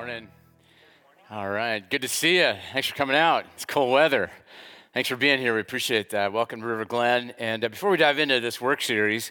Morning. 0.00 0.28
All 1.30 1.50
right. 1.50 1.90
Good 1.90 2.00
to 2.00 2.08
see 2.08 2.38
you. 2.38 2.54
Thanks 2.72 2.88
for 2.88 2.94
coming 2.94 3.16
out. 3.16 3.44
It's 3.52 3.66
cold 3.66 3.92
weather. 3.92 4.30
Thanks 4.94 5.10
for 5.10 5.16
being 5.16 5.38
here. 5.38 5.52
We 5.52 5.60
appreciate 5.60 6.08
that. 6.08 6.32
Welcome 6.32 6.62
to 6.62 6.66
River 6.66 6.86
Glen. 6.86 7.34
And 7.38 7.62
uh, 7.62 7.68
before 7.68 7.90
we 7.90 7.98
dive 7.98 8.18
into 8.18 8.40
this 8.40 8.62
work 8.62 8.80
series, 8.80 9.30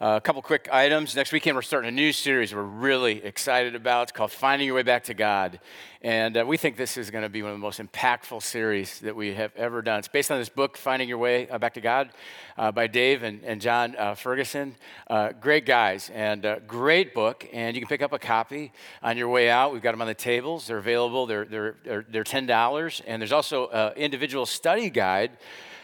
uh, 0.00 0.16
a 0.16 0.20
couple 0.20 0.40
quick 0.40 0.66
items. 0.72 1.14
Next 1.14 1.30
weekend, 1.30 1.56
we're 1.56 1.62
starting 1.62 1.88
a 1.88 1.92
new 1.92 2.10
series 2.10 2.54
we're 2.54 2.62
really 2.62 3.22
excited 3.22 3.74
about. 3.74 4.04
It's 4.04 4.12
called 4.12 4.32
Finding 4.32 4.64
Your 4.64 4.76
Way 4.76 4.82
Back 4.82 5.04
to 5.04 5.14
God. 5.14 5.60
And 6.00 6.38
uh, 6.38 6.44
we 6.46 6.56
think 6.56 6.78
this 6.78 6.96
is 6.96 7.10
going 7.10 7.22
to 7.22 7.28
be 7.28 7.42
one 7.42 7.50
of 7.50 7.56
the 7.56 7.60
most 7.60 7.80
impactful 7.80 8.42
series 8.42 8.98
that 9.00 9.14
we 9.14 9.34
have 9.34 9.54
ever 9.56 9.82
done. 9.82 9.98
It's 9.98 10.08
based 10.08 10.30
on 10.30 10.38
this 10.38 10.48
book, 10.48 10.78
Finding 10.78 11.06
Your 11.06 11.18
Way 11.18 11.50
uh, 11.50 11.58
Back 11.58 11.74
to 11.74 11.82
God, 11.82 12.08
uh, 12.56 12.72
by 12.72 12.86
Dave 12.86 13.22
and, 13.22 13.44
and 13.44 13.60
Jon 13.60 13.94
uh, 13.98 14.14
Ferguson. 14.14 14.74
Great 15.38 15.66
guys 15.66 16.10
and 16.14 16.46
great 16.66 17.12
book. 17.12 17.46
And 17.52 17.76
you 17.76 17.82
can 17.82 17.88
pick 17.88 18.00
up 18.00 18.14
a 18.14 18.18
copy 18.18 18.72
on 19.02 19.18
your 19.18 19.28
way 19.28 19.50
out. 19.50 19.70
We've 19.70 19.82
got 19.82 19.90
them 19.90 20.00
on 20.00 20.08
the 20.08 20.14
tables. 20.14 20.66
They're 20.66 20.78
available. 20.78 21.26
They're, 21.26 21.44
they're, 21.44 22.06
they're 22.08 22.24
$10. 22.24 23.02
And 23.06 23.20
there's 23.20 23.32
also 23.32 23.68
an 23.68 23.92
individual 23.98 24.46
study 24.46 24.88
guide 24.88 25.32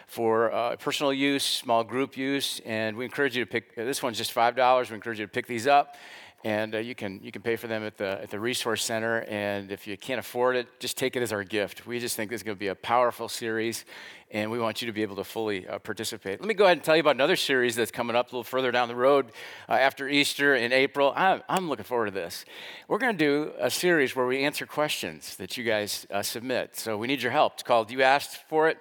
for 0.06 0.52
uh, 0.52 0.76
personal 0.76 1.12
use, 1.12 1.44
small 1.44 1.84
group 1.84 2.16
use, 2.16 2.60
and 2.64 2.96
we 2.96 3.04
encourage 3.04 3.36
you 3.36 3.44
to 3.44 3.50
pick. 3.50 3.74
This 3.74 4.02
one's 4.02 4.16
just 4.16 4.32
five 4.32 4.56
dollars. 4.56 4.90
We 4.90 4.94
encourage 4.94 5.18
you 5.18 5.26
to 5.26 5.32
pick 5.32 5.46
these 5.46 5.66
up, 5.66 5.96
and 6.44 6.76
uh, 6.76 6.78
you 6.78 6.94
can 6.94 7.20
you 7.22 7.32
can 7.32 7.42
pay 7.42 7.56
for 7.56 7.66
them 7.66 7.82
at 7.82 7.98
the 7.98 8.20
at 8.22 8.30
the 8.30 8.38
resource 8.38 8.84
center. 8.84 9.24
And 9.28 9.72
if 9.72 9.86
you 9.86 9.96
can't 9.96 10.20
afford 10.20 10.56
it, 10.56 10.68
just 10.78 10.96
take 10.96 11.16
it 11.16 11.22
as 11.22 11.32
our 11.32 11.42
gift. 11.42 11.86
We 11.86 11.98
just 11.98 12.14
think 12.16 12.30
this 12.30 12.38
is 12.38 12.42
going 12.44 12.56
to 12.56 12.60
be 12.60 12.68
a 12.68 12.74
powerful 12.76 13.28
series, 13.28 13.84
and 14.30 14.48
we 14.48 14.60
want 14.60 14.80
you 14.80 14.86
to 14.86 14.92
be 14.92 15.02
able 15.02 15.16
to 15.16 15.24
fully 15.24 15.66
uh, 15.66 15.80
participate. 15.80 16.40
Let 16.40 16.46
me 16.46 16.54
go 16.54 16.64
ahead 16.66 16.76
and 16.76 16.84
tell 16.84 16.94
you 16.94 17.00
about 17.00 17.16
another 17.16 17.36
series 17.36 17.74
that's 17.74 17.90
coming 17.90 18.14
up 18.14 18.26
a 18.26 18.30
little 18.30 18.44
further 18.44 18.70
down 18.70 18.86
the 18.86 18.94
road 18.94 19.32
uh, 19.68 19.72
after 19.72 20.08
Easter 20.08 20.54
in 20.54 20.72
April. 20.72 21.12
I'm, 21.16 21.42
I'm 21.48 21.68
looking 21.68 21.84
forward 21.84 22.06
to 22.06 22.12
this. 22.12 22.44
We're 22.86 22.98
going 22.98 23.18
to 23.18 23.24
do 23.24 23.52
a 23.58 23.70
series 23.70 24.14
where 24.14 24.26
we 24.26 24.44
answer 24.44 24.66
questions 24.66 25.34
that 25.36 25.56
you 25.56 25.64
guys 25.64 26.06
uh, 26.12 26.22
submit. 26.22 26.76
So 26.76 26.96
we 26.96 27.08
need 27.08 27.22
your 27.22 27.32
help. 27.32 27.54
It's 27.54 27.64
called 27.64 27.90
"You 27.90 28.02
Asked 28.02 28.36
for 28.48 28.68
It." 28.68 28.78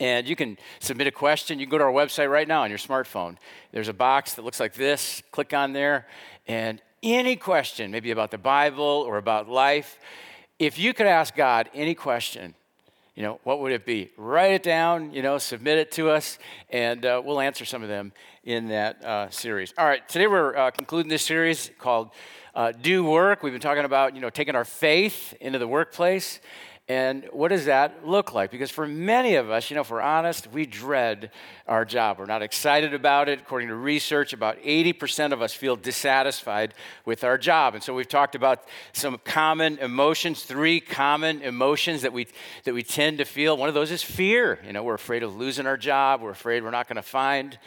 And 0.00 0.26
you 0.26 0.36
can 0.36 0.58
submit 0.80 1.06
a 1.06 1.12
question. 1.12 1.58
You 1.58 1.66
can 1.66 1.70
go 1.70 1.78
to 1.78 1.84
our 1.84 1.92
website 1.92 2.30
right 2.30 2.48
now 2.48 2.62
on 2.62 2.70
your 2.70 2.78
smartphone. 2.78 3.36
There's 3.72 3.88
a 3.88 3.94
box 3.94 4.34
that 4.34 4.44
looks 4.44 4.60
like 4.60 4.74
this. 4.74 5.22
Click 5.30 5.52
on 5.52 5.72
there, 5.72 6.06
and 6.46 6.82
any 7.02 7.36
question, 7.36 7.90
maybe 7.90 8.10
about 8.10 8.30
the 8.30 8.38
Bible 8.38 9.04
or 9.06 9.18
about 9.18 9.48
life, 9.48 9.98
if 10.58 10.78
you 10.78 10.94
could 10.94 11.06
ask 11.06 11.36
God 11.36 11.68
any 11.74 11.94
question, 11.94 12.54
you 13.14 13.22
know, 13.22 13.38
what 13.44 13.60
would 13.60 13.72
it 13.72 13.84
be? 13.84 14.10
Write 14.16 14.52
it 14.52 14.62
down, 14.62 15.12
you 15.12 15.22
know, 15.22 15.38
submit 15.38 15.78
it 15.78 15.92
to 15.92 16.10
us, 16.10 16.38
and 16.70 17.04
uh, 17.04 17.22
we'll 17.24 17.40
answer 17.40 17.64
some 17.64 17.82
of 17.82 17.88
them 17.88 18.12
in 18.42 18.68
that 18.68 19.04
uh, 19.04 19.30
series. 19.30 19.72
All 19.78 19.86
right, 19.86 20.06
today 20.08 20.26
we're 20.26 20.56
uh, 20.56 20.70
concluding 20.70 21.10
this 21.10 21.22
series 21.22 21.70
called 21.78 22.10
uh, 22.54 22.72
Do 22.72 23.04
Work. 23.04 23.42
We've 23.42 23.52
been 23.52 23.60
talking 23.60 23.84
about, 23.84 24.14
you 24.14 24.20
know, 24.20 24.30
taking 24.30 24.56
our 24.56 24.64
faith 24.64 25.34
into 25.40 25.58
the 25.58 25.68
workplace. 25.68 26.40
And 26.86 27.26
what 27.32 27.48
does 27.48 27.64
that 27.64 28.06
look 28.06 28.34
like? 28.34 28.50
Because 28.50 28.70
for 28.70 28.86
many 28.86 29.36
of 29.36 29.48
us, 29.48 29.70
you 29.70 29.74
know, 29.74 29.80
if 29.80 29.90
we're 29.90 30.02
honest, 30.02 30.52
we 30.52 30.66
dread 30.66 31.30
our 31.66 31.86
job. 31.86 32.18
We're 32.18 32.26
not 32.26 32.42
excited 32.42 32.92
about 32.92 33.30
it. 33.30 33.40
According 33.40 33.68
to 33.68 33.74
research, 33.74 34.34
about 34.34 34.58
80% 34.58 35.32
of 35.32 35.40
us 35.40 35.54
feel 35.54 35.76
dissatisfied 35.76 36.74
with 37.06 37.24
our 37.24 37.38
job. 37.38 37.74
And 37.74 37.82
so 37.82 37.94
we've 37.94 38.06
talked 38.06 38.34
about 38.34 38.64
some 38.92 39.18
common 39.24 39.78
emotions, 39.78 40.42
three 40.42 40.78
common 40.78 41.40
emotions 41.40 42.02
that 42.02 42.12
we, 42.12 42.26
that 42.64 42.74
we 42.74 42.82
tend 42.82 43.16
to 43.16 43.24
feel. 43.24 43.56
One 43.56 43.70
of 43.70 43.74
those 43.74 43.90
is 43.90 44.02
fear. 44.02 44.58
You 44.66 44.74
know, 44.74 44.82
we're 44.82 44.92
afraid 44.92 45.22
of 45.22 45.34
losing 45.34 45.66
our 45.66 45.78
job, 45.78 46.20
we're 46.20 46.32
afraid 46.32 46.62
we're 46.62 46.70
not 46.70 46.86
going 46.86 46.96
to 46.96 47.02
find 47.02 47.58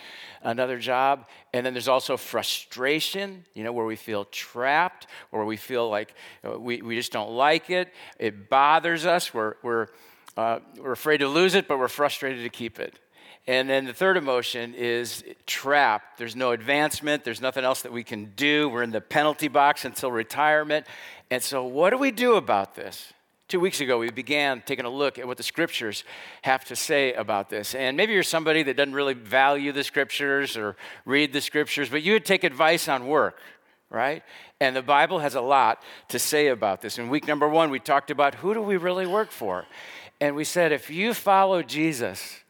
another 0.43 0.77
job. 0.77 1.25
And 1.57 1.65
then 1.65 1.73
there's 1.73 1.87
also 1.87 2.17
frustration, 2.17 3.43
you 3.55 3.63
know, 3.63 3.71
where 3.71 3.87
we 3.87 3.95
feel 3.95 4.25
trapped, 4.25 5.07
or 5.31 5.43
we 5.43 5.57
feel 5.57 5.89
like 5.89 6.13
uh, 6.47 6.59
we, 6.59 6.83
we 6.83 6.95
just 6.95 7.11
don't 7.11 7.31
like 7.31 7.71
it. 7.71 7.91
It 8.19 8.47
bothers 8.47 9.07
us. 9.07 9.33
We're, 9.33 9.55
we're, 9.63 9.87
uh, 10.37 10.59
we're 10.79 10.91
afraid 10.91 11.17
to 11.17 11.27
lose 11.27 11.55
it, 11.55 11.67
but 11.67 11.79
we're 11.79 11.87
frustrated 11.87 12.43
to 12.43 12.49
keep 12.49 12.79
it. 12.79 12.99
And 13.47 13.67
then 13.67 13.85
the 13.85 13.93
third 13.93 14.17
emotion 14.17 14.75
is 14.75 15.23
trapped. 15.47 16.19
There's 16.19 16.35
no 16.35 16.51
advancement. 16.51 17.23
There's 17.23 17.41
nothing 17.41 17.63
else 17.63 17.81
that 17.81 17.91
we 17.91 18.03
can 18.03 18.33
do. 18.35 18.69
We're 18.69 18.83
in 18.83 18.91
the 18.91 19.01
penalty 19.01 19.47
box 19.47 19.83
until 19.83 20.11
retirement. 20.11 20.85
And 21.31 21.41
so, 21.41 21.65
what 21.65 21.89
do 21.89 21.97
we 21.97 22.11
do 22.11 22.35
about 22.35 22.75
this? 22.75 23.13
Two 23.47 23.61
weeks 23.61 23.79
ago, 23.79 23.97
we 23.97 24.11
began 24.11 24.61
taking 24.65 24.83
a 24.83 24.89
look 24.89 25.17
at 25.17 25.25
what 25.25 25.37
the 25.37 25.43
scriptures 25.43 26.03
have 26.41 26.65
to 26.65 26.75
say 26.75 27.13
about 27.13 27.49
this. 27.49 27.75
And 27.75 27.95
maybe 27.95 28.11
you're 28.11 28.21
somebody 28.23 28.61
that 28.63 28.75
doesn't 28.75 28.93
really 28.93 29.13
value 29.13 29.71
the 29.71 29.85
scriptures 29.85 30.57
or 30.57 30.75
read 31.05 31.31
the 31.31 31.39
scriptures, 31.39 31.87
but 31.87 32.03
you 32.03 32.11
would 32.11 32.25
take 32.25 32.43
advice 32.43 32.89
on 32.89 33.07
work, 33.07 33.39
right? 33.89 34.21
And 34.59 34.75
the 34.75 34.81
Bible 34.81 35.19
has 35.19 35.35
a 35.35 35.41
lot 35.41 35.81
to 36.09 36.19
say 36.19 36.47
about 36.47 36.81
this. 36.81 36.97
In 36.97 37.07
week 37.07 37.25
number 37.25 37.47
one, 37.47 37.69
we 37.69 37.79
talked 37.79 38.11
about 38.11 38.35
who 38.35 38.53
do 38.53 38.61
we 38.61 38.75
really 38.75 39.07
work 39.07 39.31
for? 39.31 39.65
And 40.19 40.35
we 40.35 40.43
said 40.43 40.73
if 40.73 40.89
you 40.89 41.13
follow 41.13 41.63
Jesus, 41.63 42.41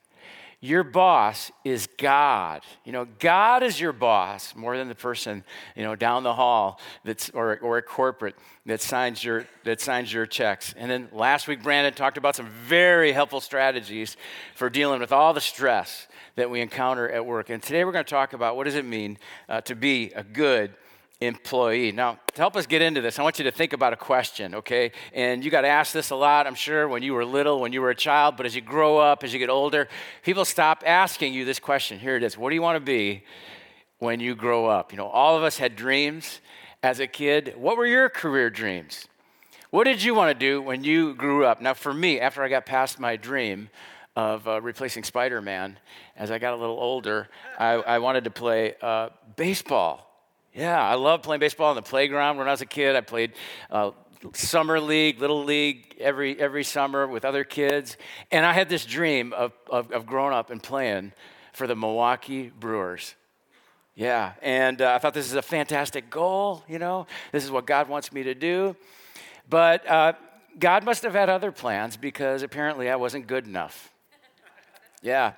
your 0.59 0.83
boss 0.83 1.51
is 1.63 1.87
God. 1.97 2.61
You 2.83 2.91
know, 2.91 3.05
God 3.19 3.61
is 3.61 3.79
your 3.79 3.93
boss 3.93 4.55
more 4.55 4.75
than 4.75 4.87
the 4.87 4.95
person, 4.95 5.43
you 5.75 5.83
know, 5.83 5.95
down 5.95 6.23
the 6.23 6.33
hall 6.33 6.79
that's 7.05 7.29
or, 7.29 7.59
or 7.59 7.77
a 7.77 7.81
corporate 7.83 8.35
that 8.65 8.81
signs 8.81 9.23
your 9.23 9.45
that 9.65 9.79
signs 9.79 10.11
your 10.11 10.25
checks. 10.25 10.73
And 10.75 10.89
then 10.89 11.09
last 11.11 11.47
week 11.47 11.61
Brandon 11.61 11.93
talked 11.93 12.17
about 12.17 12.35
some 12.35 12.47
very 12.47 13.11
helpful 13.11 13.39
strategies 13.39 14.17
for 14.55 14.69
dealing 14.69 14.99
with 14.99 15.11
all 15.11 15.31
the 15.31 15.41
stress 15.41 16.07
that 16.35 16.49
we 16.49 16.61
encounter 16.61 17.07
at 17.07 17.23
work. 17.23 17.51
And 17.51 17.61
today 17.61 17.85
we're 17.85 17.91
going 17.91 18.05
to 18.05 18.09
talk 18.09 18.33
about 18.33 18.55
what 18.55 18.63
does 18.63 18.75
it 18.75 18.85
mean 18.85 19.19
uh, 19.47 19.61
to 19.61 19.75
be 19.75 20.11
a 20.15 20.23
good 20.23 20.73
employee. 21.19 21.91
Now, 21.91 22.19
to 22.33 22.41
help 22.41 22.55
us 22.55 22.67
get 22.67 22.81
into 22.81 23.01
this, 23.01 23.17
I 23.17 23.23
want 23.23 23.39
you 23.39 23.45
to 23.45 23.51
think 23.51 23.73
about 23.73 23.93
a 23.93 23.95
question, 23.95 24.55
okay? 24.55 24.91
And 25.13 25.43
you 25.43 25.49
got 25.49 25.65
asked 25.65 25.93
this 25.93 26.11
a 26.11 26.15
lot, 26.15 26.45
I'm 26.45 26.55
sure, 26.55 26.87
when 26.87 27.01
you 27.01 27.13
were 27.13 27.25
little, 27.25 27.59
when 27.59 27.73
you 27.73 27.81
were 27.81 27.89
a 27.89 27.95
child, 27.95 28.37
but 28.37 28.45
as 28.45 28.55
you 28.55 28.61
grow 28.61 28.97
up, 28.97 29.23
as 29.23 29.33
you 29.33 29.39
get 29.39 29.49
older, 29.49 29.87
people 30.23 30.45
stop 30.45 30.83
asking 30.85 31.33
you 31.33 31.43
this 31.43 31.59
question. 31.59 31.99
Here 31.99 32.15
it 32.15 32.23
is 32.23 32.37
What 32.37 32.49
do 32.49 32.55
you 32.55 32.61
want 32.61 32.75
to 32.75 32.85
be 32.85 33.23
when 33.99 34.19
you 34.19 34.35
grow 34.35 34.67
up? 34.67 34.91
You 34.91 34.97
know, 34.97 35.07
all 35.07 35.35
of 35.35 35.43
us 35.43 35.57
had 35.57 35.75
dreams 35.75 36.39
as 36.83 36.99
a 36.99 37.07
kid. 37.07 37.55
What 37.57 37.77
were 37.77 37.87
your 37.87 38.09
career 38.09 38.49
dreams? 38.49 39.07
What 39.71 39.85
did 39.85 40.03
you 40.03 40.13
want 40.13 40.37
to 40.37 40.39
do 40.39 40.61
when 40.61 40.83
you 40.83 41.15
grew 41.15 41.45
up? 41.45 41.61
Now, 41.61 41.73
for 41.73 41.93
me, 41.93 42.19
after 42.19 42.43
I 42.43 42.47
got 42.47 42.65
past 42.65 42.99
my 42.99 43.15
dream, 43.15 43.69
of 44.17 44.47
uh, 44.47 44.59
replacing 44.59 45.03
Spider 45.03 45.43
Man, 45.43 45.77
as 46.15 46.31
I 46.31 46.39
got 46.39 46.55
a 46.55 46.57
little 46.57 46.79
older, 46.79 47.29
I, 47.59 47.73
I 47.73 47.99
wanted 47.99 48.23
to 48.23 48.31
play 48.31 48.73
uh, 48.81 49.09
baseball. 49.35 50.06
Yeah, 50.53 50.81
I 50.81 50.95
loved 50.95 51.23
playing 51.23 51.39
baseball 51.39 51.69
on 51.69 51.75
the 51.75 51.81
playground 51.81 52.37
when 52.37 52.47
I 52.47 52.51
was 52.51 52.61
a 52.61 52.65
kid. 52.65 52.95
I 52.95 53.01
played 53.01 53.33
uh, 53.69 53.91
summer 54.33 54.79
league, 54.79 55.19
little 55.19 55.43
league 55.43 55.95
every 55.99 56.39
every 56.39 56.63
summer 56.63 57.07
with 57.07 57.25
other 57.25 57.43
kids, 57.43 57.97
and 58.31 58.45
I 58.45 58.53
had 58.53 58.69
this 58.69 58.85
dream 58.85 59.33
of, 59.33 59.53
of, 59.69 59.91
of 59.91 60.05
growing 60.05 60.33
up 60.33 60.49
and 60.49 60.61
playing 60.61 61.13
for 61.53 61.67
the 61.67 61.75
Milwaukee 61.75 62.51
Brewers. 62.59 63.15
Yeah, 63.95 64.33
and 64.41 64.81
uh, 64.81 64.93
I 64.93 64.99
thought 64.99 65.13
this 65.13 65.25
is 65.25 65.33
a 65.33 65.41
fantastic 65.41 66.09
goal. 66.09 66.63
You 66.67 66.79
know, 66.79 67.07
this 67.31 67.43
is 67.43 67.51
what 67.51 67.65
God 67.65 67.89
wants 67.89 68.11
me 68.11 68.23
to 68.23 68.35
do, 68.35 68.75
but 69.49 69.87
uh, 69.87 70.13
God 70.57 70.83
must 70.83 71.03
have 71.03 71.13
had 71.13 71.29
other 71.29 71.51
plans 71.51 71.97
because 71.97 72.41
apparently 72.41 72.89
I 72.89 72.95
wasn't 72.95 73.27
good 73.27 73.47
enough. 73.47 73.91
Yeah, 75.03 75.33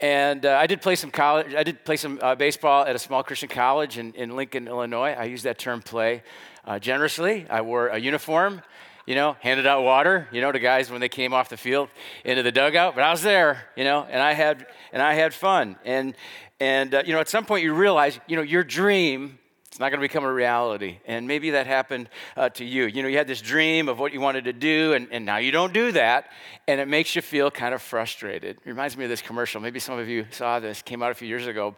and 0.00 0.46
uh, 0.46 0.56
I 0.56 0.68
did 0.68 0.80
play 0.80 0.94
some 0.94 1.10
college. 1.10 1.52
I 1.54 1.64
did 1.64 1.84
play 1.84 1.96
some 1.96 2.20
uh, 2.22 2.36
baseball 2.36 2.84
at 2.84 2.94
a 2.94 2.98
small 2.98 3.24
Christian 3.24 3.48
college 3.48 3.98
in, 3.98 4.12
in 4.14 4.36
Lincoln, 4.36 4.68
Illinois. 4.68 5.10
I 5.10 5.24
use 5.24 5.42
that 5.42 5.58
term 5.58 5.82
"play" 5.82 6.22
uh, 6.64 6.78
generously. 6.78 7.44
I 7.50 7.62
wore 7.62 7.88
a 7.88 7.98
uniform, 7.98 8.62
you 9.06 9.16
know, 9.16 9.36
handed 9.40 9.66
out 9.66 9.82
water, 9.82 10.28
you 10.30 10.40
know, 10.40 10.52
to 10.52 10.60
guys 10.60 10.92
when 10.92 11.00
they 11.00 11.08
came 11.08 11.34
off 11.34 11.48
the 11.48 11.56
field 11.56 11.88
into 12.24 12.44
the 12.44 12.52
dugout. 12.52 12.94
But 12.94 13.02
I 13.02 13.10
was 13.10 13.22
there, 13.22 13.64
you 13.76 13.82
know, 13.82 14.06
and 14.08 14.22
I 14.22 14.32
had 14.32 14.68
and 14.92 15.02
I 15.02 15.14
had 15.14 15.34
fun. 15.34 15.76
And 15.84 16.14
and 16.60 16.94
uh, 16.94 17.02
you 17.04 17.12
know, 17.12 17.20
at 17.20 17.28
some 17.28 17.44
point 17.44 17.64
you 17.64 17.74
realize, 17.74 18.20
you 18.28 18.36
know, 18.36 18.42
your 18.42 18.62
dream 18.62 19.39
it's 19.70 19.78
not 19.78 19.90
going 19.90 20.00
to 20.00 20.04
become 20.04 20.24
a 20.24 20.32
reality. 20.32 20.98
And 21.06 21.28
maybe 21.28 21.50
that 21.50 21.68
happened 21.68 22.08
uh, 22.36 22.48
to 22.50 22.64
you. 22.64 22.86
You 22.86 23.04
know, 23.04 23.08
you 23.08 23.16
had 23.16 23.28
this 23.28 23.40
dream 23.40 23.88
of 23.88 24.00
what 24.00 24.12
you 24.12 24.20
wanted 24.20 24.46
to 24.46 24.52
do, 24.52 24.94
and, 24.94 25.06
and 25.12 25.24
now 25.24 25.36
you 25.36 25.52
don't 25.52 25.72
do 25.72 25.92
that, 25.92 26.32
and 26.66 26.80
it 26.80 26.88
makes 26.88 27.14
you 27.14 27.22
feel 27.22 27.52
kind 27.52 27.72
of 27.72 27.80
frustrated. 27.80 28.56
It 28.56 28.68
reminds 28.68 28.96
me 28.96 29.04
of 29.04 29.10
this 29.10 29.22
commercial. 29.22 29.60
Maybe 29.60 29.78
some 29.78 29.96
of 29.96 30.08
you 30.08 30.26
saw 30.32 30.58
this, 30.58 30.82
came 30.82 31.04
out 31.04 31.12
a 31.12 31.14
few 31.14 31.28
years 31.28 31.46
ago. 31.46 31.76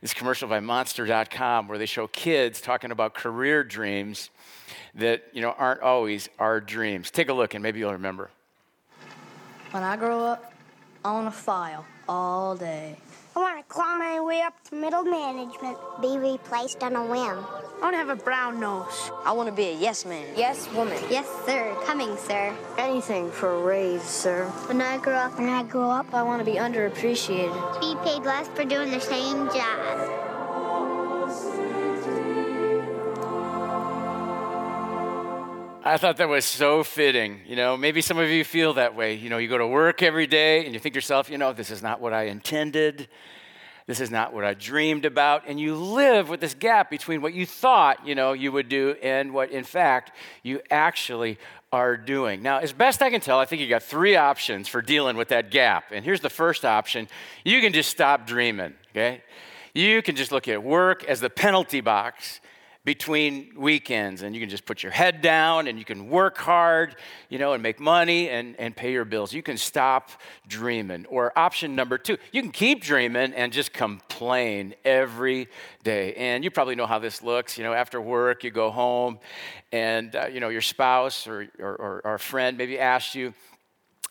This 0.00 0.12
commercial 0.12 0.48
by 0.48 0.58
Monster.com 0.58 1.68
where 1.68 1.78
they 1.78 1.86
show 1.86 2.08
kids 2.08 2.60
talking 2.60 2.90
about 2.90 3.14
career 3.14 3.62
dreams 3.62 4.30
that, 4.96 5.22
you 5.32 5.40
know, 5.40 5.54
aren't 5.56 5.82
always 5.82 6.28
our 6.40 6.60
dreams. 6.60 7.08
Take 7.08 7.28
a 7.28 7.32
look, 7.32 7.54
and 7.54 7.62
maybe 7.62 7.78
you'll 7.78 7.92
remember. 7.92 8.30
When 9.70 9.84
I 9.84 9.96
grow 9.96 10.24
up, 10.24 10.52
I 11.04 11.12
want 11.12 11.32
to 11.32 11.40
file 11.40 11.84
all 12.08 12.56
day. 12.56 12.96
I 13.38 13.40
want 13.40 13.58
to 13.58 13.72
claw 13.72 13.96
my 13.96 14.18
way 14.18 14.42
up 14.42 14.52
to 14.64 14.74
middle 14.74 15.04
management. 15.04 15.78
Be 16.02 16.18
replaced 16.18 16.82
on 16.82 16.96
a 16.96 17.06
whim. 17.06 17.38
I 17.38 17.80
want 17.80 17.92
to 17.92 17.98
have 17.98 18.08
a 18.08 18.16
brown 18.16 18.58
nose. 18.58 19.12
I 19.24 19.30
want 19.30 19.48
to 19.48 19.54
be 19.54 19.66
a 19.66 19.74
yes 19.74 20.04
man. 20.04 20.26
Yes 20.36 20.68
woman. 20.72 21.00
Yes, 21.08 21.28
sir. 21.46 21.72
Coming, 21.86 22.16
sir. 22.16 22.52
Anything 22.78 23.30
for 23.30 23.54
a 23.54 23.62
raise, 23.62 24.02
sir. 24.02 24.46
When 24.66 24.82
I 24.82 24.98
grow 24.98 25.14
up, 25.14 25.38
when 25.38 25.48
I 25.48 25.62
grow 25.62 25.88
up, 25.88 26.12
I 26.12 26.24
want 26.24 26.44
to 26.44 26.44
be 26.44 26.58
underappreciated. 26.58 27.80
Be 27.80 27.94
paid 28.02 28.24
less 28.24 28.48
for 28.48 28.64
doing 28.64 28.90
the 28.90 29.00
same 29.00 29.46
job. 29.50 30.27
I 35.88 35.96
thought 35.96 36.18
that 36.18 36.28
was 36.28 36.44
so 36.44 36.84
fitting. 36.84 37.40
You 37.46 37.56
know, 37.56 37.74
maybe 37.74 38.02
some 38.02 38.18
of 38.18 38.28
you 38.28 38.44
feel 38.44 38.74
that 38.74 38.94
way. 38.94 39.14
You 39.14 39.30
know, 39.30 39.38
you 39.38 39.48
go 39.48 39.56
to 39.56 39.66
work 39.66 40.02
every 40.02 40.26
day 40.26 40.66
and 40.66 40.74
you 40.74 40.78
think 40.78 40.92
to 40.92 40.98
yourself, 40.98 41.30
you 41.30 41.38
know, 41.38 41.54
this 41.54 41.70
is 41.70 41.82
not 41.82 41.98
what 41.98 42.12
I 42.12 42.24
intended. 42.24 43.08
This 43.86 43.98
is 43.98 44.10
not 44.10 44.34
what 44.34 44.44
I 44.44 44.52
dreamed 44.52 45.06
about. 45.06 45.44
And 45.46 45.58
you 45.58 45.74
live 45.74 46.28
with 46.28 46.40
this 46.40 46.52
gap 46.52 46.90
between 46.90 47.22
what 47.22 47.32
you 47.32 47.46
thought, 47.46 48.06
you 48.06 48.14
know, 48.14 48.34
you 48.34 48.52
would 48.52 48.68
do 48.68 48.96
and 49.02 49.32
what, 49.32 49.50
in 49.50 49.64
fact, 49.64 50.12
you 50.42 50.60
actually 50.70 51.38
are 51.72 51.96
doing. 51.96 52.42
Now, 52.42 52.58
as 52.58 52.74
best 52.74 53.00
I 53.00 53.08
can 53.08 53.22
tell, 53.22 53.38
I 53.38 53.46
think 53.46 53.62
you 53.62 53.68
got 53.68 53.82
three 53.82 54.14
options 54.14 54.68
for 54.68 54.82
dealing 54.82 55.16
with 55.16 55.28
that 55.28 55.50
gap. 55.50 55.84
And 55.90 56.04
here's 56.04 56.20
the 56.20 56.28
first 56.28 56.66
option 56.66 57.08
you 57.46 57.62
can 57.62 57.72
just 57.72 57.88
stop 57.88 58.26
dreaming, 58.26 58.74
okay? 58.90 59.22
You 59.72 60.02
can 60.02 60.16
just 60.16 60.32
look 60.32 60.48
at 60.48 60.62
work 60.62 61.04
as 61.04 61.20
the 61.20 61.30
penalty 61.30 61.80
box 61.80 62.40
between 62.88 63.52
weekends 63.54 64.22
and 64.22 64.34
you 64.34 64.40
can 64.40 64.48
just 64.48 64.64
put 64.64 64.82
your 64.82 64.90
head 64.90 65.20
down 65.20 65.66
and 65.66 65.78
you 65.78 65.84
can 65.84 66.08
work 66.08 66.38
hard 66.38 66.96
you 67.28 67.38
know 67.38 67.52
and 67.52 67.62
make 67.62 67.78
money 67.78 68.30
and, 68.30 68.56
and 68.58 68.74
pay 68.74 68.92
your 68.92 69.04
bills. 69.04 69.30
You 69.30 69.42
can 69.42 69.58
stop 69.58 70.10
dreaming. 70.46 71.04
Or 71.04 71.38
option 71.38 71.76
number 71.76 71.98
two 71.98 72.16
you 72.32 72.40
can 72.40 72.50
keep 72.50 72.82
dreaming 72.82 73.34
and 73.34 73.52
just 73.52 73.74
complain 73.74 74.74
every 74.86 75.48
day. 75.84 76.14
And 76.14 76.42
you 76.42 76.50
probably 76.50 76.76
know 76.76 76.86
how 76.86 76.98
this 76.98 77.22
looks. 77.22 77.58
You 77.58 77.64
know 77.64 77.74
after 77.74 78.00
work 78.00 78.42
you 78.42 78.50
go 78.50 78.70
home 78.70 79.18
and 79.70 80.16
uh, 80.16 80.28
you 80.32 80.40
know 80.40 80.48
your 80.48 80.62
spouse 80.62 81.26
or, 81.26 81.46
or, 81.58 82.00
or, 82.02 82.14
a 82.14 82.18
friend 82.18 82.56
maybe 82.56 82.78
asks 82.78 83.14
you 83.14 83.34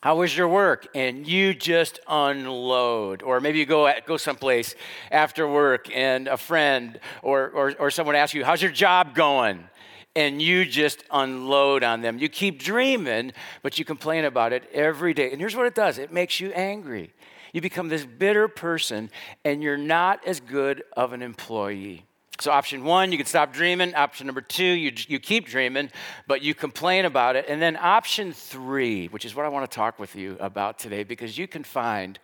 how 0.02 0.18
was 0.18 0.38
your 0.38 0.48
work? 0.48 0.88
And 0.94 1.28
you 1.28 1.54
just 1.54 2.00
unload. 2.08 3.24
Or 3.24 3.40
maybe 3.40 3.60
you 3.60 3.66
go, 3.66 3.88
at, 3.88 4.06
go 4.06 4.18
someplace 4.18 4.76
after 5.12 5.48
work 5.48 5.90
and 5.94 6.28
a 6.28 6.38
friend 6.38 7.00
or, 7.24 7.50
or, 7.50 7.74
or 7.80 7.92
someone 7.92 8.16
asks 8.16 8.34
you, 8.34 8.46
How's 8.46 8.62
your 8.62 8.72
job 8.72 9.16
going? 9.16 9.68
And 10.16 10.42
you 10.42 10.66
just 10.66 11.04
unload 11.12 11.84
on 11.84 12.02
them. 12.02 12.18
You 12.18 12.30
keep 12.30 12.60
dreaming, 12.60 13.34
but 13.62 13.78
you 13.78 13.86
complain 13.86 14.26
about 14.26 14.52
it 14.52 14.64
every 14.74 15.14
day. 15.14 15.32
And 15.32 15.40
here's 15.40 15.56
what 15.56 15.68
it 15.68 15.76
does 15.76 15.98
it 15.98 16.12
makes 16.12 16.40
you 16.40 16.52
angry. 16.52 17.14
You 17.54 17.62
become 17.62 17.88
this 17.88 18.06
bitter 18.06 18.48
person, 18.48 19.10
and 19.46 19.64
you're 19.64 19.78
not 19.78 20.26
as 20.28 20.40
good 20.40 20.84
of 20.96 21.14
an 21.14 21.22
employee. 21.22 22.06
So, 22.39 22.51
option 22.51 22.84
one, 22.84 23.12
you 23.12 23.18
can 23.18 23.25
stop 23.25 23.51
dreaming. 23.51 23.95
Option 23.95 24.28
number 24.28 24.42
two, 24.42 24.63
you, 24.63 24.94
you 25.07 25.19
keep 25.19 25.48
dreaming, 25.48 25.89
but 26.28 26.44
you 26.44 26.54
complain 26.54 27.06
about 27.06 27.36
it. 27.36 27.45
And 27.48 27.60
then 27.60 27.75
option 27.75 28.31
three, 28.31 29.07
which 29.07 29.25
is 29.25 29.34
what 29.34 29.45
I 29.45 29.50
want 29.50 29.69
to 29.69 29.75
talk 29.75 29.98
with 29.98 30.16
you 30.16 30.38
about 30.39 30.78
today, 30.78 31.04
because 31.04 31.38
you 31.38 31.48
can 31.48 31.63
find 31.63 32.19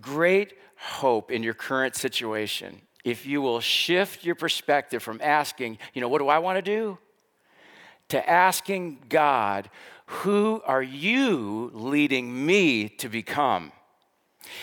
great 0.00 0.54
hope 0.76 1.32
in 1.32 1.42
your 1.42 1.54
current 1.54 1.96
situation 1.96 2.80
if 3.04 3.26
you 3.26 3.42
will 3.42 3.60
shift 3.60 4.24
your 4.24 4.34
perspective 4.34 5.02
from 5.02 5.20
asking, 5.22 5.78
you 5.92 6.00
know, 6.00 6.08
what 6.08 6.18
do 6.18 6.28
I 6.28 6.38
want 6.38 6.56
to 6.56 6.62
do? 6.62 6.98
To 8.08 8.28
asking 8.30 9.04
God, 9.08 9.70
who 10.06 10.62
are 10.64 10.82
you 10.82 11.70
leading 11.74 12.46
me 12.46 12.88
to 12.88 13.08
become? 13.08 13.72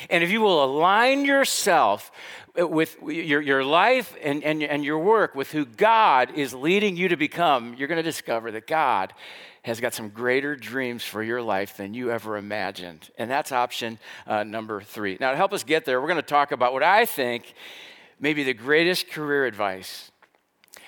And 0.09 0.23
if 0.23 0.31
you 0.31 0.41
will 0.41 0.63
align 0.63 1.25
yourself 1.25 2.11
with 2.55 2.97
your, 3.03 3.41
your 3.41 3.63
life 3.63 4.15
and, 4.21 4.43
and, 4.43 4.61
and 4.61 4.83
your 4.83 4.99
work 4.99 5.35
with 5.35 5.51
who 5.51 5.65
God 5.65 6.31
is 6.35 6.53
leading 6.53 6.97
you 6.97 7.07
to 7.09 7.17
become, 7.17 7.75
you're 7.77 7.87
going 7.87 7.97
to 7.97 8.03
discover 8.03 8.51
that 8.51 8.67
God 8.67 9.13
has 9.63 9.79
got 9.79 9.93
some 9.93 10.09
greater 10.09 10.55
dreams 10.55 11.03
for 11.03 11.21
your 11.21 11.41
life 11.41 11.77
than 11.77 11.93
you 11.93 12.11
ever 12.11 12.35
imagined. 12.35 13.09
And 13.17 13.29
that's 13.29 13.51
option 13.51 13.99
uh, 14.25 14.43
number 14.43 14.81
three. 14.81 15.17
Now, 15.19 15.31
to 15.31 15.37
help 15.37 15.53
us 15.53 15.63
get 15.63 15.85
there, 15.85 16.01
we're 16.01 16.07
going 16.07 16.15
to 16.17 16.23
talk 16.23 16.51
about 16.51 16.73
what 16.73 16.83
I 16.83 17.05
think 17.05 17.53
may 18.19 18.33
be 18.33 18.43
the 18.43 18.53
greatest 18.53 19.09
career 19.09 19.45
advice 19.45 20.11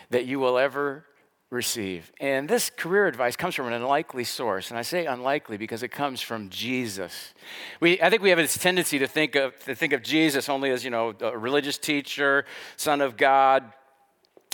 that 0.10 0.26
you 0.26 0.40
will 0.40 0.58
ever 0.58 1.06
receive. 1.54 2.12
And 2.20 2.50
this 2.50 2.70
career 2.70 3.08
advice 3.08 3.36
comes 3.36 3.56
from 3.56 3.68
an 3.68 3.74
unlikely 3.74 4.24
source. 4.24 4.70
And 4.70 4.78
I 4.78 4.82
say 4.82 5.06
unlikely 5.06 5.58
because 5.58 5.84
it 5.84 5.90
comes 5.90 6.20
from 6.20 6.50
Jesus. 6.50 7.34
We, 7.80 8.02
I 8.02 8.10
think 8.10 8.22
we 8.22 8.30
have 8.30 8.40
this 8.40 8.58
tendency 8.58 9.00
to 9.00 9.08
think 9.08 9.36
of, 9.36 9.58
to 9.66 9.76
think 9.76 9.94
of 9.94 10.02
Jesus 10.02 10.50
only 10.50 10.72
as, 10.72 10.84
you 10.84 10.90
know, 10.90 11.14
a 11.22 11.38
religious 11.38 11.78
teacher, 11.78 12.46
son 12.76 13.00
of 13.00 13.16
God, 13.16 13.72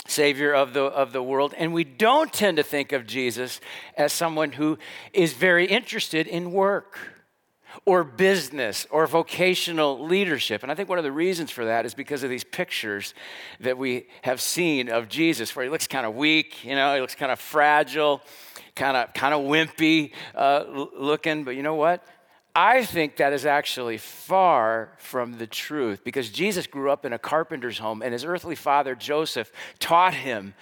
savior 0.06 0.52
of 0.52 0.74
the, 0.74 0.84
of 0.84 1.12
the 1.12 1.22
world. 1.22 1.54
And 1.56 1.72
we 1.72 1.84
don't 1.84 2.32
tend 2.32 2.58
to 2.58 2.62
think 2.62 2.92
of 2.92 3.06
Jesus 3.06 3.60
as 3.96 4.12
someone 4.12 4.52
who 4.52 4.78
is 5.12 5.32
very 5.32 5.66
interested 5.66 6.26
in 6.26 6.52
work 6.52 6.98
or 7.84 8.04
business 8.04 8.86
or 8.90 9.06
vocational 9.06 10.04
leadership. 10.04 10.62
And 10.62 10.70
I 10.70 10.74
think 10.74 10.88
one 10.88 10.98
of 10.98 11.04
the 11.04 11.12
reasons 11.12 11.50
for 11.50 11.64
that 11.64 11.86
is 11.86 11.94
because 11.94 12.22
of 12.22 12.30
these 12.30 12.44
pictures 12.44 13.14
that 13.60 13.78
we 13.78 14.06
have 14.22 14.40
seen 14.40 14.88
of 14.88 15.08
Jesus, 15.08 15.54
where 15.54 15.64
he 15.64 15.70
looks 15.70 15.86
kind 15.86 16.06
of 16.06 16.14
weak, 16.14 16.64
you 16.64 16.74
know, 16.74 16.94
he 16.94 17.00
looks 17.00 17.14
kind 17.14 17.32
of 17.32 17.38
fragile, 17.38 18.20
kind 18.74 18.96
of 18.96 19.12
kind 19.14 19.34
of 19.34 19.42
wimpy 19.42 20.12
uh, 20.34 20.64
looking. 20.96 21.44
But 21.44 21.56
you 21.56 21.62
know 21.62 21.76
what? 21.76 22.04
I 22.54 22.84
think 22.84 23.16
that 23.16 23.32
is 23.32 23.46
actually 23.46 23.98
far 23.98 24.92
from 24.98 25.38
the 25.38 25.46
truth 25.46 26.02
because 26.02 26.30
Jesus 26.30 26.66
grew 26.66 26.90
up 26.90 27.04
in 27.04 27.12
a 27.12 27.18
carpenter's 27.18 27.78
home 27.78 28.02
and 28.02 28.12
his 28.12 28.24
earthly 28.24 28.56
father, 28.56 28.96
Joseph, 28.96 29.52
taught 29.78 30.14
him 30.14 30.54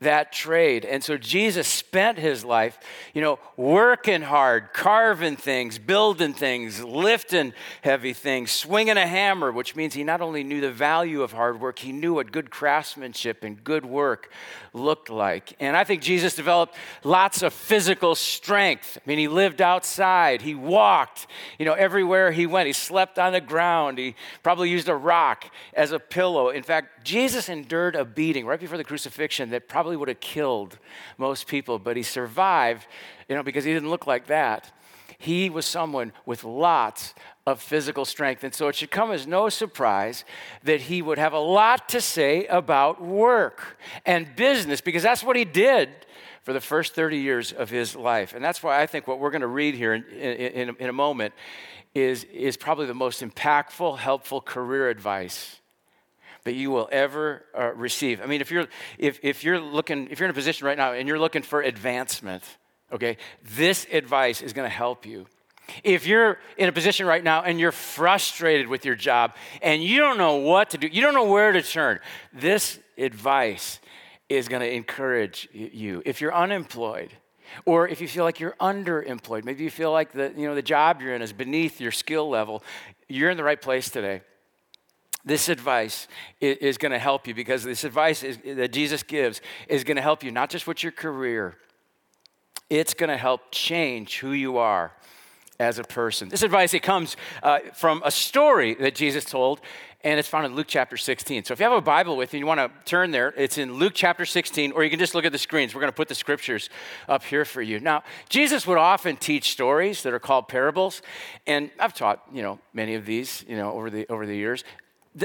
that 0.00 0.32
trade. 0.32 0.84
And 0.84 1.02
so 1.02 1.16
Jesus 1.16 1.66
spent 1.66 2.18
his 2.18 2.44
life, 2.44 2.78
you 3.14 3.22
know, 3.22 3.38
working 3.56 4.22
hard, 4.22 4.72
carving 4.72 5.36
things, 5.36 5.78
building 5.78 6.34
things, 6.34 6.84
lifting 6.84 7.54
heavy 7.82 8.12
things, 8.12 8.50
swinging 8.50 8.98
a 8.98 9.06
hammer, 9.06 9.50
which 9.50 9.74
means 9.74 9.94
he 9.94 10.04
not 10.04 10.20
only 10.20 10.44
knew 10.44 10.60
the 10.60 10.70
value 10.70 11.22
of 11.22 11.32
hard 11.32 11.60
work, 11.60 11.78
he 11.78 11.92
knew 11.92 12.14
what 12.14 12.30
good 12.30 12.50
craftsmanship 12.50 13.42
and 13.42 13.64
good 13.64 13.86
work 13.86 14.30
looked 14.74 15.08
like. 15.08 15.54
And 15.60 15.76
I 15.76 15.84
think 15.84 16.02
Jesus 16.02 16.34
developed 16.34 16.74
lots 17.02 17.42
of 17.42 17.54
physical 17.54 18.14
strength. 18.14 18.98
I 18.98 19.08
mean, 19.08 19.18
he 19.18 19.28
lived 19.28 19.62
outside, 19.62 20.42
he 20.42 20.54
walked, 20.54 21.26
you 21.58 21.64
know, 21.64 21.72
everywhere 21.72 22.32
he 22.32 22.46
went. 22.46 22.66
He 22.66 22.72
slept 22.72 23.18
on 23.18 23.32
the 23.32 23.40
ground, 23.40 23.96
he 23.98 24.14
probably 24.42 24.68
used 24.68 24.88
a 24.88 24.96
rock 24.96 25.50
as 25.72 25.92
a 25.92 25.98
pillow. 25.98 26.50
In 26.50 26.62
fact, 26.62 27.04
Jesus 27.04 27.48
endured 27.48 27.96
a 27.96 28.04
beating 28.04 28.46
right 28.46 28.60
before 28.60 28.76
the 28.76 28.84
crucifixion 28.84 29.50
that 29.50 29.68
probably 29.68 29.85
would 29.94 30.08
have 30.08 30.20
killed 30.20 30.78
most 31.18 31.46
people, 31.46 31.78
but 31.78 31.96
he 31.96 32.02
survived, 32.02 32.86
you 33.28 33.36
know, 33.36 33.44
because 33.44 33.64
he 33.64 33.72
didn't 33.72 33.90
look 33.90 34.06
like 34.06 34.26
that. 34.26 34.72
He 35.18 35.48
was 35.48 35.64
someone 35.64 36.12
with 36.26 36.44
lots 36.44 37.14
of 37.46 37.62
physical 37.62 38.04
strength. 38.04 38.42
And 38.42 38.54
so 38.54 38.68
it 38.68 38.74
should 38.74 38.90
come 38.90 39.12
as 39.12 39.26
no 39.26 39.48
surprise 39.48 40.24
that 40.64 40.82
he 40.82 41.00
would 41.00 41.18
have 41.18 41.32
a 41.32 41.38
lot 41.38 41.88
to 41.90 42.00
say 42.00 42.46
about 42.46 43.00
work 43.00 43.78
and 44.04 44.34
business 44.34 44.80
because 44.80 45.02
that's 45.02 45.22
what 45.22 45.36
he 45.36 45.44
did 45.44 45.90
for 46.42 46.52
the 46.52 46.60
first 46.60 46.94
30 46.94 47.18
years 47.18 47.52
of 47.52 47.70
his 47.70 47.94
life. 47.96 48.34
And 48.34 48.44
that's 48.44 48.62
why 48.62 48.80
I 48.80 48.86
think 48.86 49.06
what 49.06 49.18
we're 49.18 49.30
going 49.30 49.40
to 49.40 49.46
read 49.46 49.74
here 49.74 49.94
in, 49.94 50.04
in, 50.04 50.76
in, 50.78 50.88
a 50.88 50.92
moment 50.92 51.34
is, 51.94 52.24
is 52.24 52.56
probably 52.56 52.86
the 52.86 52.94
most 52.94 53.22
impactful, 53.22 53.98
helpful 53.98 54.40
career 54.40 54.88
advice 54.88 55.60
that 56.46 56.54
you 56.54 56.70
will 56.70 56.88
ever 56.90 57.44
uh, 57.56 57.72
receive. 57.74 58.22
I 58.22 58.26
mean, 58.26 58.40
if 58.40 58.50
you're, 58.50 58.66
if, 58.98 59.18
if 59.22 59.44
you're 59.44 59.60
looking, 59.60 60.08
if 60.10 60.18
you're 60.18 60.28
in 60.28 60.30
a 60.30 60.34
position 60.34 60.66
right 60.66 60.78
now 60.78 60.92
and 60.92 61.06
you're 61.06 61.18
looking 61.18 61.42
for 61.42 61.60
advancement, 61.60 62.42
okay, 62.92 63.18
this 63.56 63.86
advice 63.92 64.42
is 64.42 64.52
going 64.52 64.68
to 64.68 64.74
help 64.74 65.04
you. 65.04 65.26
If 65.82 66.06
you're 66.06 66.38
in 66.56 66.68
a 66.68 66.72
position 66.72 67.04
right 67.06 67.22
now 67.22 67.42
and 67.42 67.58
you're 67.58 67.72
frustrated 67.72 68.68
with 68.68 68.84
your 68.84 68.94
job 68.94 69.34
and 69.60 69.82
you 69.82 69.98
don't 69.98 70.18
know 70.18 70.36
what 70.36 70.70
to 70.70 70.78
do, 70.78 70.86
you 70.86 71.02
don't 71.02 71.14
know 71.14 71.24
where 71.24 71.50
to 71.50 71.62
turn, 71.62 71.98
this 72.32 72.78
advice 72.96 73.80
is 74.28 74.46
going 74.46 74.62
to 74.62 74.72
encourage 74.72 75.48
you. 75.52 76.02
If 76.06 76.20
you're 76.20 76.34
unemployed, 76.34 77.10
or 77.64 77.88
if 77.88 78.00
you 78.00 78.08
feel 78.08 78.24
like 78.24 78.38
you're 78.38 78.56
underemployed, 78.60 79.44
maybe 79.44 79.64
you 79.64 79.70
feel 79.70 79.90
like 79.90 80.12
the, 80.12 80.32
you 80.36 80.46
know, 80.46 80.54
the 80.54 80.62
job 80.62 81.02
you're 81.02 81.14
in 81.14 81.22
is 81.22 81.32
beneath 81.32 81.80
your 81.80 81.92
skill 81.92 82.28
level, 82.28 82.62
you're 83.08 83.30
in 83.30 83.36
the 83.36 83.44
right 83.44 83.60
place 83.60 83.90
today. 83.90 84.22
This 85.26 85.48
advice 85.48 86.06
is, 86.40 86.78
going 86.78 86.92
to 86.92 87.00
help 87.00 87.26
you 87.26 87.34
because 87.34 87.64
this 87.64 87.82
advice 87.82 88.22
is, 88.22 88.38
that 88.44 88.72
Jesus 88.72 89.02
gives 89.02 89.40
is 89.66 89.82
going 89.82 89.96
to 89.96 90.02
help 90.02 90.22
you 90.22 90.30
not 90.30 90.50
just 90.50 90.68
with 90.68 90.84
your 90.84 90.92
career, 90.92 91.56
it's 92.70 92.94
going 92.94 93.10
to 93.10 93.16
help 93.16 93.40
change 93.50 94.20
who 94.20 94.30
you 94.30 94.56
are 94.56 94.92
as 95.58 95.80
a 95.80 95.84
person. 95.84 96.28
This 96.28 96.42
advice, 96.42 96.74
it 96.74 96.84
comes 96.84 97.16
uh, 97.42 97.58
from 97.74 98.02
a 98.04 98.10
story 98.12 98.74
that 98.74 98.94
Jesus 98.94 99.24
told, 99.24 99.60
and 100.04 100.20
it's 100.20 100.28
found 100.28 100.46
in 100.46 100.54
Luke 100.54 100.66
chapter 100.68 100.96
16. 100.96 101.44
So 101.44 101.52
if 101.52 101.58
you 101.58 101.64
have 101.64 101.72
a 101.72 101.80
Bible 101.80 102.16
with 102.16 102.32
you, 102.32 102.38
you 102.38 102.46
want 102.46 102.60
to 102.60 102.70
turn 102.84 103.10
there, 103.10 103.34
it's 103.36 103.58
in 103.58 103.74
Luke 103.74 103.94
chapter 103.96 104.24
16, 104.24 104.72
or 104.72 104.84
you 104.84 104.90
can 104.90 105.00
just 105.00 105.16
look 105.16 105.24
at 105.24 105.32
the 105.32 105.38
screens. 105.38 105.74
We're 105.74 105.80
going 105.80 105.92
to 105.92 105.96
put 105.96 106.06
the 106.06 106.14
scriptures 106.14 106.70
up 107.08 107.24
here 107.24 107.44
for 107.44 107.62
you. 107.62 107.80
Now, 107.80 108.04
Jesus 108.28 108.64
would 108.64 108.78
often 108.78 109.16
teach 109.16 109.50
stories 109.50 110.04
that 110.04 110.12
are 110.12 110.20
called 110.20 110.46
parables, 110.46 111.02
and 111.48 111.70
I've 111.80 111.94
taught, 111.94 112.22
you 112.32 112.42
know, 112.42 112.60
many 112.72 112.94
of 112.94 113.06
these, 113.06 113.44
you 113.48 113.56
know, 113.56 113.72
over 113.72 113.90
the, 113.90 114.06
over 114.08 114.24
the 114.24 114.36
years. 114.36 114.62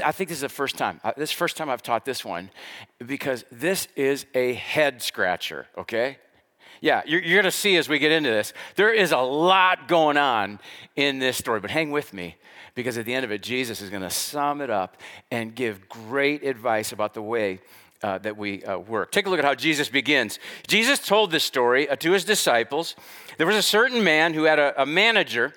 I 0.04 0.12
think 0.12 0.28
this 0.28 0.38
is 0.38 0.42
the 0.42 0.48
first 0.48 0.76
time. 0.78 1.00
Uh, 1.04 1.12
this 1.16 1.30
is 1.30 1.34
the 1.34 1.38
first 1.38 1.56
time 1.56 1.68
I've 1.68 1.82
taught 1.82 2.04
this 2.04 2.24
one 2.24 2.50
because 3.04 3.44
this 3.50 3.88
is 3.96 4.26
a 4.34 4.54
head 4.54 5.02
scratcher, 5.02 5.66
okay? 5.76 6.18
yeah, 6.82 7.00
you're, 7.06 7.22
you're 7.22 7.40
going 7.40 7.50
to 7.50 7.56
see 7.56 7.76
as 7.76 7.88
we 7.88 8.00
get 8.00 8.10
into 8.10 8.28
this, 8.28 8.52
there 8.74 8.92
is 8.92 9.12
a 9.12 9.18
lot 9.18 9.86
going 9.86 10.16
on 10.16 10.58
in 10.96 11.20
this 11.20 11.38
story. 11.38 11.60
But 11.60 11.70
hang 11.70 11.92
with 11.92 12.12
me 12.12 12.36
because 12.74 12.98
at 12.98 13.06
the 13.06 13.14
end 13.14 13.24
of 13.24 13.30
it, 13.30 13.40
Jesus 13.40 13.80
is 13.80 13.88
going 13.88 14.02
to 14.02 14.10
sum 14.10 14.60
it 14.60 14.68
up 14.68 14.96
and 15.30 15.54
give 15.54 15.88
great 15.88 16.42
advice 16.42 16.90
about 16.90 17.14
the 17.14 17.22
way 17.22 17.60
uh, 18.02 18.18
that 18.18 18.36
we 18.36 18.64
uh, 18.64 18.78
work. 18.78 19.12
Take 19.12 19.26
a 19.26 19.30
look 19.30 19.38
at 19.38 19.44
how 19.44 19.54
Jesus 19.54 19.88
begins. 19.88 20.40
Jesus 20.66 20.98
told 20.98 21.30
this 21.30 21.44
story 21.44 21.88
uh, 21.88 21.94
to 21.96 22.10
his 22.10 22.24
disciples. 22.24 22.96
There 23.38 23.46
was 23.46 23.56
a 23.56 23.62
certain 23.62 24.02
man 24.02 24.34
who 24.34 24.42
had 24.42 24.58
a, 24.58 24.82
a 24.82 24.84
manager 24.84 25.52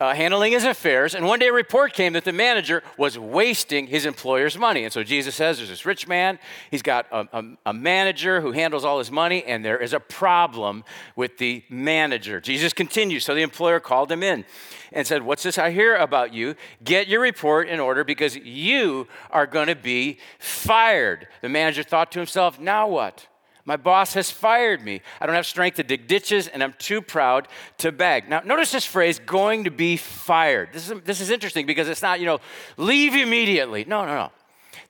uh, 0.00 0.12
handling 0.12 0.52
his 0.52 0.64
affairs, 0.64 1.14
and 1.14 1.24
one 1.24 1.38
day 1.38 1.46
a 1.46 1.52
report 1.52 1.92
came 1.92 2.14
that 2.14 2.24
the 2.24 2.32
manager 2.32 2.82
was 2.98 3.16
wasting 3.16 3.86
his 3.86 4.06
employer's 4.06 4.58
money. 4.58 4.82
And 4.82 4.92
so 4.92 5.04
Jesus 5.04 5.36
says 5.36 5.58
there's 5.58 5.68
this 5.68 5.86
rich 5.86 6.08
man, 6.08 6.40
he's 6.70 6.82
got 6.82 7.06
a, 7.12 7.28
a, 7.32 7.44
a, 7.66 7.72
manager 7.72 8.40
who 8.40 8.50
handles 8.50 8.84
all 8.84 8.98
his 8.98 9.12
money, 9.12 9.44
and 9.44 9.64
there 9.64 9.78
is 9.78 9.92
a 9.92 10.00
problem 10.00 10.82
with 11.14 11.38
the 11.38 11.62
manager. 11.68 12.40
Jesus 12.40 12.72
continues. 12.72 13.24
So 13.24 13.36
the 13.36 13.42
employer 13.42 13.78
called 13.78 14.10
him 14.10 14.24
in 14.24 14.44
and 14.92 15.06
said, 15.06 15.22
What's 15.22 15.44
this 15.44 15.58
I 15.58 15.70
hear 15.70 15.94
about 15.94 16.34
you? 16.34 16.56
Get 16.82 17.06
your 17.06 17.20
report 17.20 17.68
in 17.68 17.78
order 17.78 18.02
because 18.02 18.34
you 18.34 19.06
are 19.30 19.46
going 19.46 19.68
to 19.68 19.76
be 19.76 20.18
fired. 20.40 21.28
The 21.40 21.48
manager 21.48 21.84
thought 21.84 22.10
to 22.12 22.18
himself, 22.18 22.58
Now 22.58 22.88
what? 22.88 23.28
My 23.66 23.76
boss 23.76 24.12
has 24.14 24.30
fired 24.30 24.82
me. 24.82 25.00
I 25.20 25.26
don't 25.26 25.34
have 25.34 25.46
strength 25.46 25.76
to 25.76 25.82
dig 25.82 26.06
ditches, 26.06 26.48
and 26.48 26.62
I'm 26.62 26.74
too 26.74 27.00
proud 27.00 27.48
to 27.78 27.92
beg. 27.92 28.28
Now, 28.28 28.40
notice 28.40 28.70
this 28.72 28.84
phrase, 28.84 29.18
going 29.18 29.64
to 29.64 29.70
be 29.70 29.96
fired. 29.96 30.70
This 30.72 30.90
is, 30.90 31.00
this 31.02 31.20
is 31.20 31.30
interesting 31.30 31.64
because 31.64 31.88
it's 31.88 32.02
not, 32.02 32.20
you 32.20 32.26
know, 32.26 32.40
leave 32.76 33.14
immediately. 33.14 33.84
No, 33.86 34.04
no, 34.04 34.14
no. 34.14 34.32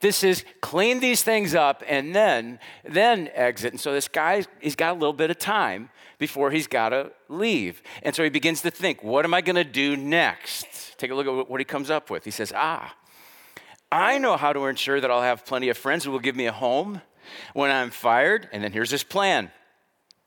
This 0.00 0.24
is 0.24 0.44
clean 0.60 1.00
these 1.00 1.22
things 1.22 1.54
up 1.54 1.82
and 1.86 2.14
then, 2.14 2.58
then 2.84 3.30
exit. 3.32 3.72
And 3.72 3.80
so 3.80 3.92
this 3.92 4.08
guy, 4.08 4.44
he's 4.60 4.76
got 4.76 4.90
a 4.90 4.98
little 4.98 5.12
bit 5.12 5.30
of 5.30 5.38
time 5.38 5.90
before 6.18 6.50
he's 6.50 6.66
got 6.66 6.88
to 6.88 7.12
leave. 7.28 7.80
And 8.02 8.14
so 8.14 8.24
he 8.24 8.28
begins 8.28 8.60
to 8.62 8.70
think, 8.70 9.02
what 9.04 9.24
am 9.24 9.34
I 9.34 9.40
going 9.40 9.56
to 9.56 9.64
do 9.64 9.96
next? 9.96 10.98
Take 10.98 11.10
a 11.10 11.14
look 11.14 11.26
at 11.26 11.48
what 11.48 11.60
he 11.60 11.64
comes 11.64 11.90
up 11.90 12.10
with. 12.10 12.24
He 12.24 12.30
says, 12.30 12.52
ah, 12.54 12.94
I 13.92 14.18
know 14.18 14.36
how 14.36 14.52
to 14.52 14.66
ensure 14.66 15.00
that 15.00 15.10
I'll 15.10 15.22
have 15.22 15.46
plenty 15.46 15.68
of 15.68 15.78
friends 15.78 16.04
who 16.04 16.10
will 16.10 16.18
give 16.18 16.34
me 16.34 16.46
a 16.46 16.52
home 16.52 17.00
when 17.52 17.70
I'm 17.70 17.90
fired. 17.90 18.48
And 18.52 18.62
then 18.62 18.72
here's 18.72 18.90
his 18.90 19.04
plan. 19.04 19.50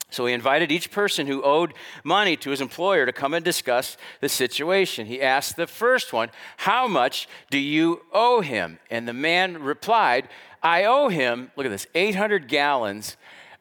So 0.10 0.26
he 0.26 0.34
invited 0.34 0.72
each 0.72 0.90
person 0.90 1.28
who 1.28 1.44
owed 1.44 1.74
money 2.04 2.38
to 2.38 2.50
his 2.50 2.62
employer 2.62 3.06
to 3.06 3.12
come 3.12 3.34
and 3.34 3.44
discuss 3.44 3.98
the 4.22 4.30
situation. 4.30 5.06
He 5.06 5.22
asked 5.22 5.58
the 5.58 5.68
first 5.68 6.14
one, 6.14 6.30
How 6.58 6.88
much 6.88 7.28
do 7.50 7.58
you 7.58 8.02
owe 8.14 8.40
him? 8.42 8.80
And 8.90 9.08
the 9.08 9.14
man 9.14 9.62
replied, 9.62 10.30
I 10.64 10.86
owe 10.86 11.10
him, 11.10 11.52
look 11.56 11.66
at 11.66 11.72
this, 11.72 11.88
800 11.94 12.48
gallons 12.48 13.18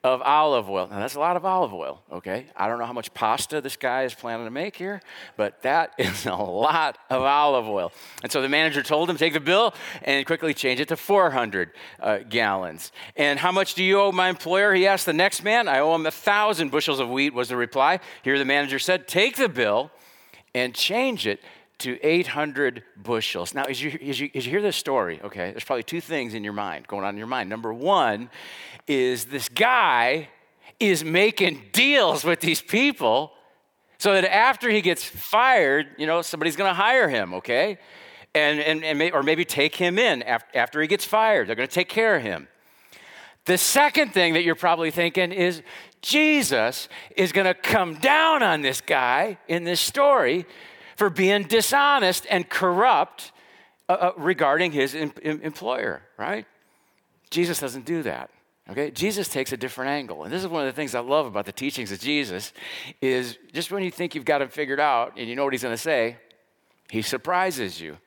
of 0.06 0.22
olive 0.22 0.70
oil. 0.70 0.86
Now, 0.88 1.00
that's 1.00 1.16
a 1.16 1.20
lot 1.20 1.36
of 1.36 1.44
olive 1.44 1.74
oil, 1.74 2.00
okay? 2.12 2.46
I 2.56 2.68
don't 2.68 2.78
know 2.78 2.86
how 2.86 2.92
much 2.92 3.12
pasta 3.12 3.60
this 3.60 3.76
guy 3.76 4.04
is 4.04 4.14
planning 4.14 4.46
to 4.46 4.50
make 4.50 4.76
here, 4.76 5.02
but 5.36 5.60
that 5.62 5.94
is 5.98 6.26
a 6.26 6.34
lot 6.34 6.96
of 7.10 7.22
olive 7.22 7.68
oil. 7.68 7.92
And 8.22 8.30
so 8.30 8.40
the 8.40 8.48
manager 8.48 8.82
told 8.82 9.10
him, 9.10 9.16
take 9.16 9.32
the 9.32 9.40
bill 9.40 9.74
and 10.02 10.24
quickly 10.24 10.54
change 10.54 10.80
it 10.80 10.88
to 10.88 10.96
400 10.96 11.72
uh, 12.00 12.18
gallons. 12.28 12.92
And 13.16 13.38
how 13.38 13.50
much 13.50 13.74
do 13.74 13.82
you 13.82 14.00
owe 14.00 14.12
my 14.12 14.28
employer? 14.28 14.72
He 14.74 14.86
asked 14.86 15.06
the 15.06 15.12
next 15.12 15.42
man. 15.42 15.66
I 15.66 15.80
owe 15.80 15.94
him 15.94 16.06
a 16.06 16.10
thousand 16.12 16.70
bushels 16.70 17.00
of 17.00 17.10
wheat, 17.10 17.34
was 17.34 17.48
the 17.48 17.56
reply. 17.56 17.98
Here 18.22 18.38
the 18.38 18.44
manager 18.44 18.78
said, 18.78 19.08
take 19.08 19.36
the 19.36 19.48
bill 19.48 19.90
and 20.54 20.74
change 20.74 21.26
it 21.26 21.40
to 21.78 21.98
800 22.02 22.82
bushels. 22.96 23.54
Now, 23.54 23.64
as 23.64 23.82
you, 23.82 23.98
as, 24.08 24.18
you, 24.18 24.30
as 24.34 24.46
you 24.46 24.50
hear 24.50 24.62
this 24.62 24.76
story, 24.76 25.20
okay, 25.22 25.50
there's 25.50 25.64
probably 25.64 25.82
two 25.82 26.00
things 26.00 26.34
in 26.34 26.42
your 26.42 26.54
mind, 26.54 26.86
going 26.88 27.04
on 27.04 27.10
in 27.10 27.18
your 27.18 27.26
mind. 27.26 27.50
Number 27.50 27.72
one 27.72 28.30
is 28.86 29.26
this 29.26 29.48
guy 29.48 30.28
is 30.80 31.04
making 31.04 31.62
deals 31.72 32.24
with 32.24 32.40
these 32.40 32.62
people 32.62 33.32
so 33.98 34.12
that 34.12 34.24
after 34.24 34.70
he 34.70 34.80
gets 34.80 35.04
fired, 35.04 35.86
you 35.98 36.06
know, 36.06 36.22
somebody's 36.22 36.56
to 36.70 36.74
hire 36.74 37.08
him, 37.08 37.34
okay? 37.34 37.78
And, 38.34 38.60
and, 38.60 38.84
and 38.84 38.98
may, 38.98 39.10
or 39.10 39.22
maybe 39.22 39.44
take 39.44 39.74
him 39.74 39.98
in 39.98 40.22
after, 40.22 40.58
after 40.58 40.80
he 40.80 40.86
gets 40.86 41.04
fired. 41.04 41.48
They're 41.48 41.56
to 41.68 41.74
take 41.74 41.88
care 41.88 42.16
of 42.16 42.22
him. 42.22 42.48
The 43.46 43.56
second 43.56 44.12
thing 44.12 44.34
that 44.34 44.42
you're 44.42 44.54
probably 44.54 44.90
thinking 44.90 45.32
is 45.32 45.62
Jesus 46.02 46.88
is 47.16 47.32
going 47.32 47.46
to 47.46 47.54
come 47.54 47.94
down 47.94 48.42
on 48.42 48.60
this 48.60 48.80
guy 48.80 49.38
in 49.48 49.64
this 49.64 49.80
story 49.80 50.46
for 50.96 51.10
being 51.10 51.44
dishonest 51.44 52.26
and 52.28 52.48
corrupt 52.48 53.32
uh, 53.88 53.92
uh, 53.92 54.12
regarding 54.16 54.72
his 54.72 54.94
em- 54.94 55.12
em- 55.22 55.40
employer, 55.42 56.02
right? 56.16 56.46
Jesus 57.30 57.60
doesn't 57.60 57.84
do 57.84 58.02
that. 58.02 58.30
Okay? 58.68 58.90
Jesus 58.90 59.28
takes 59.28 59.52
a 59.52 59.56
different 59.56 59.90
angle. 59.90 60.24
And 60.24 60.32
this 60.32 60.42
is 60.42 60.48
one 60.48 60.66
of 60.66 60.66
the 60.66 60.76
things 60.76 60.94
I 60.94 61.00
love 61.00 61.26
about 61.26 61.46
the 61.46 61.52
teachings 61.52 61.92
of 61.92 62.00
Jesus 62.00 62.52
is 63.00 63.38
just 63.52 63.70
when 63.70 63.82
you 63.82 63.90
think 63.90 64.14
you've 64.14 64.24
got 64.24 64.42
him 64.42 64.48
figured 64.48 64.80
out 64.80 65.12
and 65.16 65.28
you 65.28 65.36
know 65.36 65.44
what 65.44 65.52
he's 65.52 65.62
going 65.62 65.74
to 65.74 65.78
say, 65.78 66.16
he 66.90 67.02
surprises 67.02 67.80
you. 67.80 67.98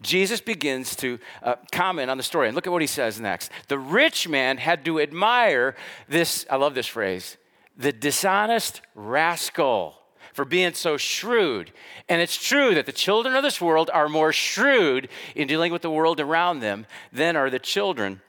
Jesus 0.00 0.40
begins 0.40 0.96
to 0.96 1.18
uh, 1.42 1.56
comment 1.72 2.10
on 2.10 2.16
the 2.16 2.22
story. 2.22 2.48
And 2.48 2.54
look 2.54 2.66
at 2.66 2.72
what 2.72 2.82
he 2.82 2.86
says 2.86 3.20
next. 3.20 3.50
The 3.68 3.78
rich 3.78 4.28
man 4.28 4.56
had 4.56 4.84
to 4.84 5.00
admire 5.00 5.74
this, 6.08 6.46
I 6.48 6.56
love 6.56 6.74
this 6.74 6.86
phrase, 6.86 7.36
the 7.76 7.92
dishonest 7.92 8.80
rascal 8.94 9.97
for 10.38 10.44
being 10.44 10.72
so 10.72 10.96
shrewd. 10.96 11.72
And 12.08 12.22
it's 12.22 12.36
true 12.36 12.72
that 12.76 12.86
the 12.86 12.92
children 12.92 13.34
of 13.34 13.42
this 13.42 13.60
world 13.60 13.90
are 13.92 14.08
more 14.08 14.32
shrewd 14.32 15.08
in 15.34 15.48
dealing 15.48 15.72
with 15.72 15.82
the 15.82 15.90
world 15.90 16.20
around 16.20 16.60
them 16.60 16.86
than 17.12 17.34
are 17.34 17.50
the 17.50 17.58
children 17.58 18.20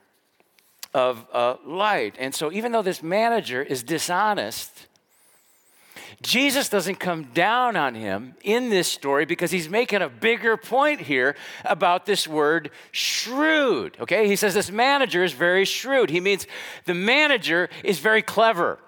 of 0.92 1.24
uh, 1.32 1.54
light. 1.64 2.16
And 2.18 2.34
so, 2.34 2.50
even 2.50 2.72
though 2.72 2.82
this 2.82 3.00
manager 3.00 3.62
is 3.62 3.84
dishonest, 3.84 4.88
Jesus 6.20 6.68
doesn't 6.68 6.96
come 6.96 7.28
down 7.32 7.76
on 7.76 7.94
him 7.94 8.34
in 8.42 8.70
this 8.70 8.88
story 8.88 9.24
because 9.24 9.52
he's 9.52 9.68
making 9.68 10.02
a 10.02 10.08
bigger 10.08 10.56
point 10.56 11.02
here 11.02 11.36
about 11.64 12.06
this 12.06 12.26
word 12.26 12.72
shrewd. 12.90 13.96
Okay? 14.00 14.26
He 14.26 14.34
says 14.34 14.52
this 14.52 14.72
manager 14.72 15.22
is 15.22 15.32
very 15.32 15.64
shrewd. 15.64 16.10
He 16.10 16.18
means 16.18 16.48
the 16.86 16.94
manager 16.94 17.68
is 17.84 18.00
very 18.00 18.20
clever. 18.20 18.80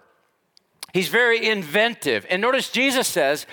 He's 0.92 1.08
very 1.08 1.46
inventive. 1.48 2.26
And 2.28 2.42
notice 2.42 2.70
Jesus 2.70 3.08
says 3.08 3.46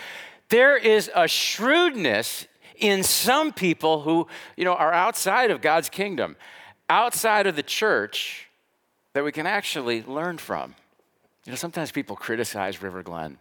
there 0.50 0.76
is 0.76 1.10
a 1.16 1.28
shrewdness 1.28 2.48
in 2.76 3.04
some 3.04 3.54
people 3.54 4.02
who, 4.02 4.28
you 4.58 4.66
know, 4.66 4.74
are 4.74 4.94
outside 4.94 5.52
of 5.52 5.62
God's 5.62 5.90
kingdom, 5.90 6.36
outside 6.90 7.48
of 7.48 7.56
the 7.56 7.64
church 7.64 8.50
that 9.14 9.24
we 9.24 9.32
can 9.32 9.46
actually 9.46 10.04
learn 10.04 10.38
from. 10.38 10.76
You 11.46 11.52
know, 11.52 11.56
sometimes 11.56 11.92
people 11.92 12.16
criticize 12.16 12.82
River 12.82 13.04
Glen. 13.04 13.38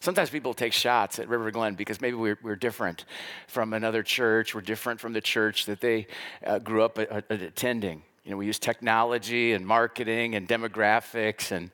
Sometimes 0.00 0.30
people 0.30 0.54
take 0.54 0.72
shots 0.72 1.18
at 1.18 1.28
River 1.28 1.50
Glen 1.50 1.74
because 1.74 2.00
maybe 2.00 2.16
we're, 2.16 2.38
we're 2.42 2.56
different 2.56 3.04
from 3.46 3.72
another 3.72 4.02
church. 4.02 4.54
We're 4.54 4.60
different 4.60 5.00
from 5.00 5.12
the 5.12 5.20
church 5.20 5.66
that 5.66 5.80
they 5.80 6.06
uh, 6.46 6.58
grew 6.60 6.82
up 6.82 6.98
attending. 6.98 8.02
You 8.24 8.30
know, 8.30 8.36
we 8.36 8.46
use 8.46 8.58
technology 8.58 9.54
and 9.54 9.66
marketing 9.66 10.34
and 10.34 10.46
demographics 10.46 11.50
and 11.50 11.70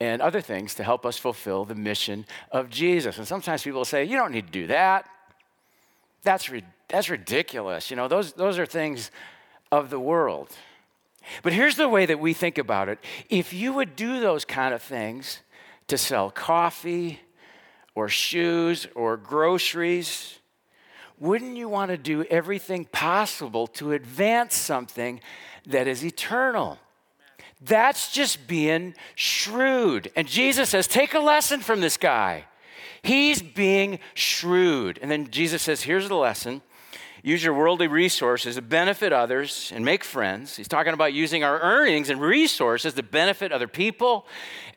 and 0.00 0.20
other 0.20 0.40
things 0.40 0.74
to 0.74 0.84
help 0.84 1.06
us 1.06 1.16
fulfill 1.16 1.64
the 1.64 1.74
mission 1.74 2.26
of 2.50 2.68
Jesus. 2.68 3.18
And 3.18 3.26
sometimes 3.26 3.62
people 3.62 3.84
say, 3.84 4.04
you 4.04 4.16
don't 4.16 4.32
need 4.32 4.46
to 4.46 4.52
do 4.52 4.66
that. 4.66 5.08
That's, 6.22 6.50
that's 6.88 7.08
ridiculous. 7.08 7.90
You 7.90 7.96
know, 7.96 8.08
those, 8.08 8.32
those 8.32 8.58
are 8.58 8.66
things 8.66 9.10
of 9.72 9.90
the 9.90 10.00
world. 10.00 10.50
But 11.42 11.52
here's 11.52 11.76
the 11.76 11.88
way 11.88 12.06
that 12.06 12.20
we 12.20 12.32
think 12.32 12.58
about 12.58 12.88
it 12.88 12.98
if 13.28 13.52
you 13.52 13.72
would 13.72 13.96
do 13.96 14.20
those 14.20 14.44
kind 14.44 14.74
of 14.74 14.82
things 14.82 15.40
to 15.88 15.98
sell 15.98 16.30
coffee 16.30 17.20
or 17.94 18.08
shoes 18.08 18.86
or 18.94 19.16
groceries, 19.16 20.38
wouldn't 21.18 21.56
you 21.56 21.68
want 21.68 21.90
to 21.90 21.96
do 21.96 22.24
everything 22.24 22.84
possible 22.84 23.66
to 23.68 23.92
advance 23.92 24.54
something 24.54 25.20
that 25.66 25.88
is 25.88 26.04
eternal? 26.04 26.78
That's 27.66 28.12
just 28.12 28.46
being 28.46 28.94
shrewd. 29.14 30.10
And 30.14 30.28
Jesus 30.28 30.70
says, 30.70 30.86
take 30.86 31.14
a 31.14 31.20
lesson 31.20 31.60
from 31.60 31.80
this 31.80 31.96
guy. 31.96 32.44
He's 33.02 33.42
being 33.42 33.98
shrewd. 34.14 34.98
And 35.02 35.10
then 35.10 35.30
Jesus 35.30 35.62
says, 35.62 35.82
here's 35.82 36.08
the 36.08 36.16
lesson 36.16 36.62
use 37.22 37.42
your 37.42 37.54
worldly 37.54 37.88
resources 37.88 38.54
to 38.54 38.62
benefit 38.62 39.12
others 39.12 39.72
and 39.74 39.84
make 39.84 40.04
friends. 40.04 40.56
He's 40.56 40.68
talking 40.68 40.92
about 40.92 41.12
using 41.12 41.42
our 41.42 41.58
earnings 41.58 42.08
and 42.08 42.20
resources 42.20 42.94
to 42.94 43.02
benefit 43.02 43.50
other 43.50 43.66
people 43.66 44.28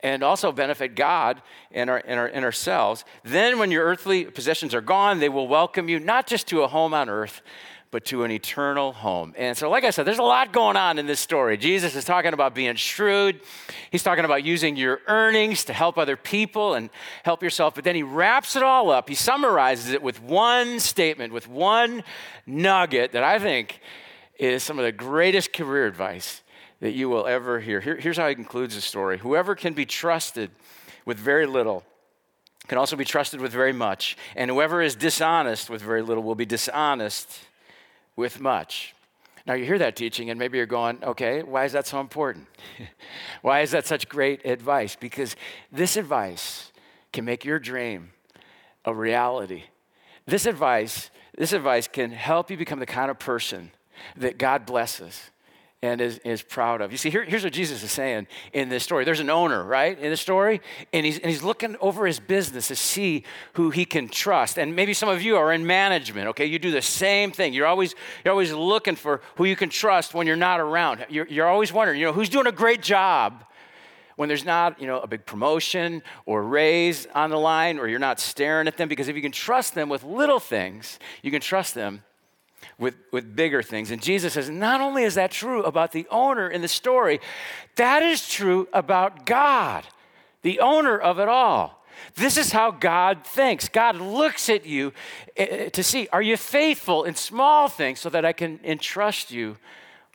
and 0.02 0.24
also 0.24 0.52
benefit 0.52 0.96
God 0.96 1.44
and, 1.72 1.92
our, 1.92 2.02
our, 2.08 2.34
ourselves. 2.34 3.06
Then, 3.24 3.60
when 3.60 3.70
your 3.70 3.86
earthly 3.86 4.26
possessions 4.26 4.74
are 4.74 4.82
gone, 4.82 5.20
they 5.20 5.30
will 5.30 5.48
welcome 5.48 5.90
you 5.90 6.00
not 6.00 6.26
just 6.26 6.48
to 6.48 6.64
a 6.64 6.68
home 6.68 6.92
on 6.92 7.08
earth, 7.08 7.44
but 7.92 8.06
to 8.06 8.24
an 8.24 8.32
eternal 8.32 8.92
home. 8.92 9.34
And 9.38 9.58
so, 9.58 9.70
like 9.70 9.84
I 9.84 9.90
said, 9.90 10.06
there's 10.06 10.20
a 10.20 10.24
lot 10.24 10.54
going 10.54 10.78
on 10.78 11.00
in 11.00 11.08
this 11.08 11.20
story. 11.20 11.58
Jesus 11.58 11.96
is 11.96 12.06
talking 12.06 12.34
about 12.34 12.54
being 12.54 12.76
shrewd, 12.76 13.42
he's 13.92 14.04
talking 14.04 14.26
about 14.26 14.44
using 14.44 14.76
your 14.76 15.02
earnings 15.08 15.66
to 15.66 15.74
help 15.74 15.98
other 15.98 16.16
people 16.16 16.76
and 16.76 16.90
help 17.24 17.42
yourself. 17.42 17.76
But 17.76 17.84
then 17.84 17.96
he 17.96 18.04
wraps 18.04 18.56
it 18.56 18.64
all 18.64 18.92
up, 18.92 19.10
he 19.10 19.16
summarizes 19.16 19.92
it 19.92 20.04
with 20.04 20.22
one 20.22 20.80
statement, 20.80 21.34
with 21.34 21.48
one 21.48 22.04
nugget 22.46 23.14
that 23.14 23.24
I 23.24 23.40
think 23.40 23.80
is 24.38 24.64
some 24.64 24.78
of 24.78 24.86
the 24.86 24.92
greatest 24.92 25.52
career 25.52 25.88
advice 25.88 26.42
that 26.80 26.92
you 26.92 27.10
will 27.10 27.28
ever 27.28 27.60
hear. 27.60 27.82
Here, 27.82 27.98
here's 27.98 28.18
how 28.18 28.30
he 28.30 28.36
concludes 28.36 28.76
the 28.76 28.82
story 28.82 29.18
Whoever 29.18 29.56
can 29.56 29.74
be 29.74 29.86
trusted 29.86 30.52
with 31.06 31.18
very 31.18 31.46
little 31.46 31.84
can 32.68 32.78
also 32.78 32.96
be 32.96 33.04
trusted 33.04 33.42
with 33.42 33.52
very 33.52 33.74
much. 33.74 34.16
And 34.36 34.52
whoever 34.52 34.80
is 34.80 34.96
dishonest 34.96 35.72
with 35.72 35.82
very 35.82 36.04
little 36.04 36.22
will 36.22 36.36
be 36.36 36.46
dishonest 36.46 37.49
with 38.16 38.40
much. 38.40 38.96
Now, 39.46 39.54
you 39.54 39.66
hear 39.66 39.80
that 39.80 39.96
teaching, 39.96 40.30
and 40.30 40.38
maybe 40.38 40.58
you're 40.58 40.68
going, 40.68 41.04
okay, 41.04 41.42
why 41.42 41.66
is 41.66 41.72
that 41.72 41.88
so 41.88 42.00
important? 42.00 42.48
why 43.42 43.62
is 43.62 43.72
that 43.72 43.86
such 43.88 44.08
great 44.08 44.46
advice? 44.46 44.96
Because 44.96 45.36
this 45.72 45.98
advice 45.98 46.72
can 47.12 47.26
make 47.26 47.46
your 47.46 47.60
dream 47.60 48.12
a 48.86 48.94
reality. 48.94 49.64
This 50.26 50.46
advice, 50.46 51.10
this 51.36 51.54
advice 51.54 51.88
can 51.88 52.12
help 52.12 52.52
you 52.52 52.58
become 52.58 52.80
the 52.80 52.86
kind 52.86 53.10
of 53.10 53.18
person 53.18 53.72
that 54.16 54.38
God 54.38 54.66
blesses 54.66 55.32
and 55.82 56.02
is, 56.02 56.18
is 56.20 56.42
proud 56.42 56.82
of. 56.82 56.92
You 56.92 56.98
see, 56.98 57.10
here, 57.10 57.24
here's 57.24 57.44
what 57.44 57.54
Jesus 57.54 57.84
is 57.84 57.92
saying 57.92 58.28
in 58.52 58.68
this 58.68 58.84
story. 58.84 59.06
There's 59.06 59.22
an 59.22 59.30
owner, 59.30 59.64
right, 59.64 59.98
in 59.98 60.10
the 60.10 60.18
story, 60.18 60.60
and 60.92 61.06
he's, 61.06 61.20
and 61.20 61.30
he's 61.30 61.42
looking 61.42 61.78
over 61.80 62.06
his 62.06 62.20
business 62.20 62.68
to 62.68 62.76
see 62.76 63.24
who 63.54 63.70
he 63.70 63.86
can 63.86 64.10
trust. 64.10 64.60
And 64.60 64.76
maybe 64.76 64.94
some 64.94 65.08
of 65.08 65.22
you 65.22 65.38
are 65.38 65.54
in 65.54 65.66
management, 65.66 66.28
okay? 66.30 66.46
You 66.46 66.60
do 66.60 66.72
the 66.72 66.82
same 66.82 67.32
thing. 67.32 67.54
You're 67.54 67.66
always, 67.66 67.96
you're 68.26 68.34
always 68.34 68.52
looking 68.52 68.98
for 68.98 69.22
who 69.36 69.46
you 69.46 69.56
can 69.56 69.70
trust 69.70 70.14
when 70.14 70.28
you're 70.28 70.36
not 70.36 70.60
around. 70.60 71.06
You're, 71.10 71.28
you're 71.28 71.48
always 71.48 71.72
wondering, 71.72 72.00
you 72.00 72.06
know, 72.08 72.14
who's 72.14 72.30
doing 72.30 72.48
a 72.48 72.52
great 72.52 72.82
job 72.82 73.46
when 74.18 74.28
there's 74.28 74.44
not, 74.44 74.82
you 74.82 74.88
know, 74.88 75.00
a 75.00 75.08
big 75.08 75.26
promotion 75.26 76.04
or 76.26 76.44
raise 76.44 77.08
on 77.16 77.30
the 77.30 77.40
line, 77.40 77.80
or 77.80 77.88
you're 77.88 78.00
not 78.00 78.20
staring 78.20 78.68
at 78.68 78.76
them, 78.76 78.90
because 78.90 79.08
if 79.08 79.16
you 79.16 79.22
can 79.22 79.32
trust 79.32 79.76
them 79.76 79.88
with 79.88 80.04
little 80.04 80.42
things, 80.42 81.00
you 81.22 81.32
can 81.32 81.40
trust 81.40 81.74
them 81.74 82.04
with, 82.78 82.96
with 83.12 83.36
bigger 83.36 83.62
things. 83.62 83.92
And 83.92 84.02
Jesus 84.02 84.34
says, 84.34 84.50
not 84.50 84.82
only 84.82 85.04
is 85.04 85.16
that 85.16 85.32
true 85.32 85.64
about 85.64 85.92
the 85.92 86.08
owner 86.10 86.50
in 86.50 86.62
the 86.62 86.68
story, 86.68 87.20
that 87.76 88.02
is 88.02 88.28
true 88.28 88.68
about 88.74 89.26
God, 89.26 89.86
the 90.42 90.60
owner 90.60 90.98
of 90.98 91.20
it 91.20 91.28
all. 91.28 91.84
This 92.16 92.38
is 92.38 92.52
how 92.52 92.72
God 92.72 93.26
thinks. 93.26 93.68
God 93.68 93.98
looks 93.98 94.50
at 94.50 94.66
you 94.66 94.94
eh, 95.36 95.46
eh, 95.50 95.70
to 95.70 95.84
see, 95.84 96.08
are 96.14 96.22
you 96.22 96.38
faithful 96.38 97.04
in 97.04 97.16
small 97.16 97.68
things 97.68 98.00
so 98.00 98.10
that 98.10 98.24
I 98.24 98.34
can 98.34 98.60
entrust 98.64 99.32
you 99.32 99.58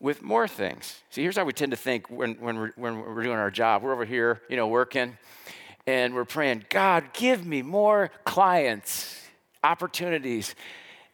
with 0.00 0.22
more 0.22 0.48
things? 0.48 1.02
See, 1.10 1.22
here's 1.22 1.36
how 1.36 1.44
we 1.44 1.52
tend 1.52 1.72
to 1.72 1.76
think 1.76 2.10
when, 2.10 2.34
when, 2.34 2.56
we're, 2.56 2.72
when 2.76 2.98
we're 2.98 3.22
doing 3.22 3.36
our 3.36 3.50
job. 3.50 3.82
We're 3.82 3.92
over 3.92 4.06
here, 4.06 4.40
you 4.48 4.56
know, 4.56 4.66
working, 4.66 5.16
and 5.86 6.14
we're 6.14 6.24
praying, 6.24 6.64
God, 6.70 7.04
give 7.12 7.44
me 7.46 7.60
more 7.60 8.10
clients, 8.24 9.20
opportunities 9.62 10.54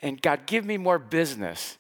and 0.00 0.21
God, 0.21 0.47
give 0.47 0.64
me 0.64 0.76
more 0.76 0.99
business. 0.99 1.78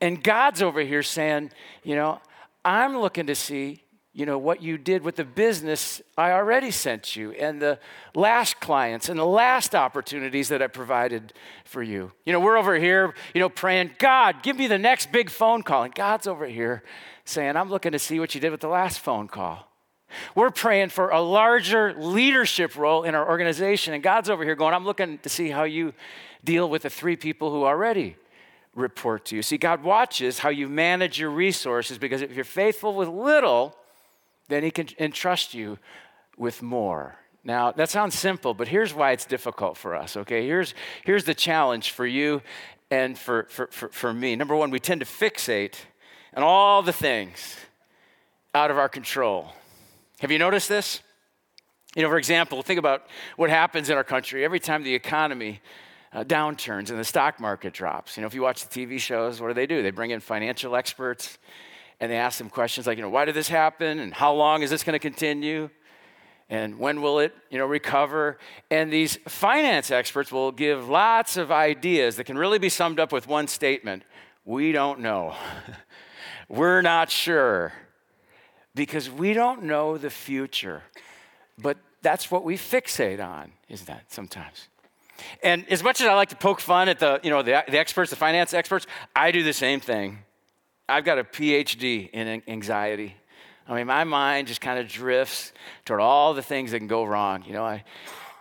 And 0.00 0.22
God's 0.22 0.62
over 0.62 0.80
here 0.80 1.02
saying, 1.02 1.52
you 1.84 1.94
know, 1.94 2.20
I'm 2.64 2.98
looking 2.98 3.26
to 3.26 3.34
see, 3.34 3.82
you 4.12 4.26
know, 4.26 4.36
what 4.36 4.62
you 4.62 4.76
did 4.76 5.02
with 5.02 5.16
the 5.16 5.24
business 5.24 6.02
I 6.18 6.32
already 6.32 6.70
sent 6.70 7.16
you 7.16 7.32
and 7.32 7.62
the 7.62 7.78
last 8.14 8.60
clients 8.60 9.08
and 9.08 9.18
the 9.18 9.24
last 9.24 9.74
opportunities 9.74 10.48
that 10.48 10.60
I 10.60 10.66
provided 10.66 11.32
for 11.64 11.82
you. 11.82 12.12
You 12.26 12.32
know, 12.32 12.40
we're 12.40 12.58
over 12.58 12.76
here, 12.76 13.14
you 13.34 13.40
know, 13.40 13.48
praying, 13.48 13.92
God, 13.98 14.42
give 14.42 14.56
me 14.56 14.66
the 14.66 14.78
next 14.78 15.12
big 15.12 15.30
phone 15.30 15.62
call. 15.62 15.84
And 15.84 15.94
God's 15.94 16.26
over 16.26 16.46
here 16.46 16.82
saying, 17.24 17.56
I'm 17.56 17.70
looking 17.70 17.92
to 17.92 17.98
see 17.98 18.20
what 18.20 18.34
you 18.34 18.40
did 18.40 18.50
with 18.50 18.60
the 18.60 18.68
last 18.68 19.00
phone 19.00 19.28
call. 19.28 19.71
We're 20.34 20.50
praying 20.50 20.90
for 20.90 21.10
a 21.10 21.20
larger 21.20 21.94
leadership 21.94 22.76
role 22.76 23.04
in 23.04 23.14
our 23.14 23.28
organization. 23.28 23.94
And 23.94 24.02
God's 24.02 24.30
over 24.30 24.44
here 24.44 24.54
going, 24.54 24.74
I'm 24.74 24.84
looking 24.84 25.18
to 25.18 25.28
see 25.28 25.50
how 25.50 25.64
you 25.64 25.94
deal 26.44 26.68
with 26.68 26.82
the 26.82 26.90
three 26.90 27.16
people 27.16 27.50
who 27.50 27.64
already 27.64 28.16
report 28.74 29.26
to 29.26 29.36
you. 29.36 29.42
See, 29.42 29.58
God 29.58 29.82
watches 29.82 30.38
how 30.38 30.48
you 30.48 30.68
manage 30.68 31.18
your 31.18 31.30
resources 31.30 31.98
because 31.98 32.22
if 32.22 32.34
you're 32.34 32.44
faithful 32.44 32.94
with 32.94 33.08
little, 33.08 33.76
then 34.48 34.62
He 34.62 34.70
can 34.70 34.88
entrust 34.98 35.54
you 35.54 35.78
with 36.36 36.62
more. 36.62 37.16
Now, 37.44 37.72
that 37.72 37.90
sounds 37.90 38.16
simple, 38.16 38.54
but 38.54 38.68
here's 38.68 38.94
why 38.94 39.10
it's 39.12 39.26
difficult 39.26 39.76
for 39.76 39.94
us, 39.96 40.16
okay? 40.16 40.46
Here's, 40.46 40.74
here's 41.04 41.24
the 41.24 41.34
challenge 41.34 41.90
for 41.90 42.06
you 42.06 42.40
and 42.90 43.18
for, 43.18 43.44
for, 43.48 43.66
for, 43.68 43.88
for 43.88 44.12
me. 44.12 44.36
Number 44.36 44.54
one, 44.54 44.70
we 44.70 44.78
tend 44.78 45.00
to 45.00 45.06
fixate 45.06 45.74
on 46.36 46.42
all 46.42 46.82
the 46.82 46.92
things 46.92 47.56
out 48.54 48.70
of 48.70 48.78
our 48.78 48.88
control. 48.88 49.52
Have 50.22 50.30
you 50.30 50.38
noticed 50.38 50.68
this? 50.68 51.00
You 51.96 52.02
know, 52.02 52.08
for 52.08 52.16
example, 52.16 52.62
think 52.62 52.78
about 52.78 53.06
what 53.34 53.50
happens 53.50 53.90
in 53.90 53.96
our 53.96 54.04
country 54.04 54.44
every 54.44 54.60
time 54.60 54.84
the 54.84 54.94
economy 54.94 55.60
uh, 56.12 56.22
downturns 56.22 56.90
and 56.90 56.98
the 57.00 57.04
stock 57.04 57.40
market 57.40 57.72
drops. 57.72 58.16
You 58.16 58.20
know, 58.20 58.28
if 58.28 58.34
you 58.34 58.40
watch 58.40 58.64
the 58.64 58.86
TV 58.86 59.00
shows, 59.00 59.40
what 59.40 59.48
do 59.48 59.54
they 59.54 59.66
do? 59.66 59.82
They 59.82 59.90
bring 59.90 60.12
in 60.12 60.20
financial 60.20 60.76
experts 60.76 61.38
and 61.98 62.08
they 62.08 62.18
ask 62.18 62.38
them 62.38 62.50
questions 62.50 62.86
like, 62.86 62.98
you 62.98 63.02
know, 63.02 63.10
why 63.10 63.24
did 63.24 63.34
this 63.34 63.48
happen? 63.48 63.98
And 63.98 64.14
how 64.14 64.32
long 64.32 64.62
is 64.62 64.70
this 64.70 64.84
going 64.84 64.92
to 64.92 65.00
continue? 65.00 65.68
And 66.48 66.78
when 66.78 67.02
will 67.02 67.18
it, 67.18 67.34
you 67.50 67.58
know, 67.58 67.66
recover? 67.66 68.38
And 68.70 68.92
these 68.92 69.16
finance 69.26 69.90
experts 69.90 70.30
will 70.30 70.52
give 70.52 70.88
lots 70.88 71.36
of 71.36 71.50
ideas 71.50 72.14
that 72.14 72.24
can 72.24 72.38
really 72.38 72.60
be 72.60 72.68
summed 72.68 73.00
up 73.00 73.10
with 73.10 73.26
one 73.26 73.48
statement. 73.48 74.04
We 74.44 74.70
don't 74.70 75.00
know. 75.00 75.34
We're 76.48 76.80
not 76.80 77.10
sure. 77.10 77.72
Because 78.74 79.10
we 79.10 79.34
don't 79.34 79.64
know 79.64 79.98
the 79.98 80.10
future. 80.10 80.82
But 81.58 81.78
that's 82.00 82.30
what 82.30 82.44
we 82.44 82.56
fixate 82.56 83.24
on, 83.24 83.52
is 83.68 83.82
that 83.82 84.12
sometimes. 84.12 84.68
And 85.42 85.68
as 85.68 85.82
much 85.82 86.00
as 86.00 86.06
I 86.06 86.14
like 86.14 86.30
to 86.30 86.36
poke 86.36 86.60
fun 86.60 86.88
at 86.88 86.98
the, 86.98 87.20
you 87.22 87.30
know, 87.30 87.42
the, 87.42 87.62
the 87.68 87.78
experts, 87.78 88.10
the 88.10 88.16
finance 88.16 88.54
experts, 88.54 88.86
I 89.14 89.30
do 89.30 89.42
the 89.42 89.52
same 89.52 89.80
thing. 89.80 90.18
I've 90.88 91.04
got 91.04 91.18
a 91.18 91.24
PhD 91.24 92.10
in 92.10 92.42
anxiety. 92.48 93.16
I 93.68 93.76
mean, 93.76 93.86
my 93.86 94.04
mind 94.04 94.48
just 94.48 94.60
kind 94.60 94.78
of 94.78 94.88
drifts 94.88 95.52
toward 95.84 96.00
all 96.00 96.34
the 96.34 96.42
things 96.42 96.72
that 96.72 96.78
can 96.78 96.88
go 96.88 97.04
wrong. 97.04 97.44
You 97.46 97.52
know, 97.52 97.64
I, 97.64 97.84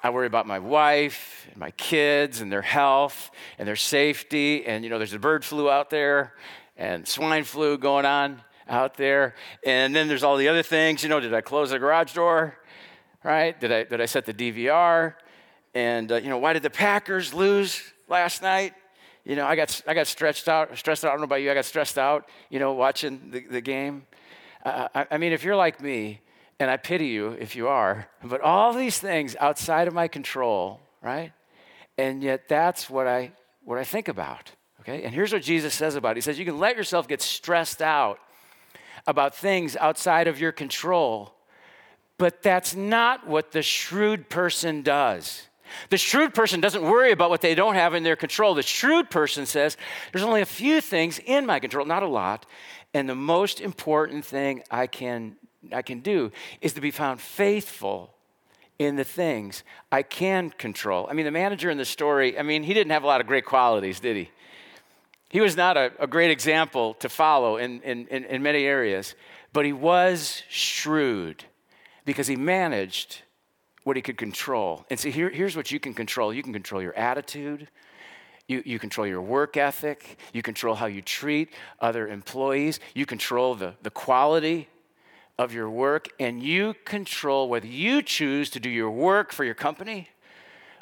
I 0.03 0.09
worry 0.09 0.25
about 0.25 0.47
my 0.47 0.57
wife 0.57 1.47
and 1.49 1.57
my 1.57 1.71
kids 1.71 2.41
and 2.41 2.51
their 2.51 2.63
health 2.63 3.29
and 3.59 3.67
their 3.67 3.75
safety. 3.75 4.65
And, 4.65 4.83
you 4.83 4.89
know, 4.89 4.97
there's 4.97 5.13
a 5.13 5.19
bird 5.19 5.45
flu 5.45 5.69
out 5.69 5.91
there 5.91 6.33
and 6.75 7.07
swine 7.07 7.43
flu 7.43 7.77
going 7.77 8.05
on 8.05 8.41
out 8.67 8.95
there. 8.95 9.35
And 9.65 9.95
then 9.95 10.07
there's 10.07 10.23
all 10.23 10.37
the 10.37 10.47
other 10.47 10.63
things. 10.63 11.03
You 11.03 11.09
know, 11.09 11.19
did 11.19 11.33
I 11.33 11.41
close 11.41 11.71
the 11.71 11.79
garage 11.79 12.13
door? 12.13 12.57
Right? 13.23 13.59
Did 13.59 13.71
I, 13.71 13.83
did 13.83 14.01
I 14.01 14.05
set 14.05 14.25
the 14.25 14.33
DVR? 14.33 15.15
And, 15.73 16.11
uh, 16.11 16.15
you 16.15 16.29
know, 16.29 16.37
why 16.37 16.53
did 16.53 16.63
the 16.63 16.69
Packers 16.69 17.33
lose 17.33 17.81
last 18.07 18.41
night? 18.41 18.73
You 19.23 19.35
know, 19.35 19.45
I 19.45 19.55
got, 19.55 19.81
I 19.87 19.93
got 19.93 20.07
stretched 20.07 20.47
out, 20.47 20.75
stressed 20.77 21.05
out. 21.05 21.09
I 21.09 21.11
don't 21.11 21.21
know 21.21 21.25
about 21.25 21.41
you, 21.41 21.51
I 21.51 21.53
got 21.53 21.65
stressed 21.65 21.97
out, 21.97 22.27
you 22.49 22.59
know, 22.59 22.73
watching 22.73 23.29
the, 23.31 23.41
the 23.41 23.61
game. 23.61 24.07
Uh, 24.65 24.87
I, 24.93 25.07
I 25.11 25.17
mean, 25.17 25.31
if 25.31 25.43
you're 25.43 25.55
like 25.55 25.81
me, 25.81 26.21
and 26.61 26.69
I 26.69 26.77
pity 26.77 27.07
you 27.07 27.31
if 27.39 27.55
you 27.55 27.67
are, 27.67 28.07
but 28.23 28.39
all 28.41 28.71
these 28.71 28.99
things 28.99 29.35
outside 29.39 29.87
of 29.87 29.95
my 29.95 30.07
control, 30.07 30.79
right? 31.01 31.33
And 31.97 32.21
yet 32.21 32.47
that's 32.47 32.87
what 32.87 33.07
I, 33.07 33.31
what 33.63 33.79
I 33.79 33.83
think 33.83 34.07
about, 34.07 34.51
okay? 34.81 35.03
And 35.03 35.13
here's 35.13 35.33
what 35.33 35.41
Jesus 35.41 35.73
says 35.73 35.95
about 35.95 36.11
it 36.11 36.17
He 36.17 36.21
says, 36.21 36.37
You 36.37 36.45
can 36.45 36.59
let 36.59 36.77
yourself 36.77 37.07
get 37.07 37.21
stressed 37.21 37.81
out 37.81 38.19
about 39.07 39.35
things 39.35 39.75
outside 39.77 40.27
of 40.27 40.39
your 40.39 40.51
control, 40.51 41.33
but 42.17 42.43
that's 42.43 42.75
not 42.75 43.27
what 43.27 43.51
the 43.51 43.61
shrewd 43.61 44.29
person 44.29 44.81
does. 44.81 45.47
The 45.89 45.97
shrewd 45.97 46.33
person 46.33 46.59
doesn't 46.59 46.83
worry 46.83 47.11
about 47.11 47.29
what 47.29 47.41
they 47.41 47.55
don't 47.55 47.75
have 47.75 47.93
in 47.93 48.03
their 48.03 48.15
control. 48.15 48.53
The 48.53 48.61
shrewd 48.61 49.09
person 49.09 49.45
says, 49.45 49.77
There's 50.11 50.23
only 50.23 50.41
a 50.41 50.45
few 50.45 50.81
things 50.81 51.19
in 51.19 51.45
my 51.45 51.59
control, 51.59 51.85
not 51.85 52.03
a 52.03 52.07
lot. 52.07 52.45
And 52.93 53.07
the 53.07 53.15
most 53.15 53.61
important 53.61 54.25
thing 54.25 54.63
I 54.69 54.87
can, 54.87 55.37
I 55.71 55.81
can 55.81 56.01
do 56.01 56.31
is 56.59 56.73
to 56.73 56.81
be 56.81 56.91
found 56.91 57.21
faithful 57.21 58.13
in 58.79 58.95
the 58.95 59.03
things 59.03 59.63
I 59.91 60.03
can 60.03 60.49
control. 60.49 61.07
I 61.09 61.13
mean, 61.13 61.25
the 61.25 61.31
manager 61.31 61.69
in 61.69 61.77
the 61.77 61.85
story, 61.85 62.37
I 62.37 62.41
mean, 62.41 62.63
he 62.63 62.73
didn't 62.73 62.91
have 62.91 63.03
a 63.03 63.07
lot 63.07 63.21
of 63.21 63.27
great 63.27 63.45
qualities, 63.45 63.99
did 63.99 64.17
he? 64.17 64.29
He 65.31 65.39
was 65.39 65.55
not 65.55 65.77
a, 65.77 65.93
a 65.97 66.07
great 66.07 66.29
example 66.29 66.93
to 66.95 67.07
follow 67.07 67.55
in, 67.55 67.81
in, 67.83 68.05
in, 68.07 68.25
in 68.25 68.43
many 68.43 68.65
areas, 68.65 69.15
but 69.53 69.63
he 69.63 69.71
was 69.71 70.43
shrewd 70.49 71.45
because 72.03 72.27
he 72.27 72.35
managed 72.35 73.21
what 73.83 73.95
he 73.95 74.01
could 74.01 74.17
control. 74.17 74.85
And 74.89 74.99
see, 74.99 75.09
here, 75.09 75.29
here's 75.29 75.55
what 75.55 75.71
you 75.71 75.79
can 75.79 75.93
control. 75.93 76.33
You 76.33 76.43
can 76.43 76.51
control 76.51 76.81
your 76.81 76.93
attitude, 76.97 77.69
you, 78.47 78.61
you 78.65 78.77
control 78.77 79.07
your 79.07 79.21
work 79.21 79.55
ethic, 79.55 80.19
you 80.33 80.41
control 80.41 80.75
how 80.75 80.87
you 80.87 81.01
treat 81.01 81.53
other 81.79 82.09
employees, 82.09 82.81
you 82.93 83.05
control 83.05 83.55
the, 83.55 83.75
the 83.83 83.89
quality 83.89 84.67
of 85.39 85.53
your 85.53 85.69
work, 85.69 86.09
and 86.19 86.43
you 86.43 86.75
control 86.83 87.47
whether 87.47 87.67
you 87.67 88.01
choose 88.01 88.49
to 88.49 88.59
do 88.59 88.69
your 88.69 88.91
work 88.91 89.31
for 89.31 89.45
your 89.45 89.55
company 89.55 90.09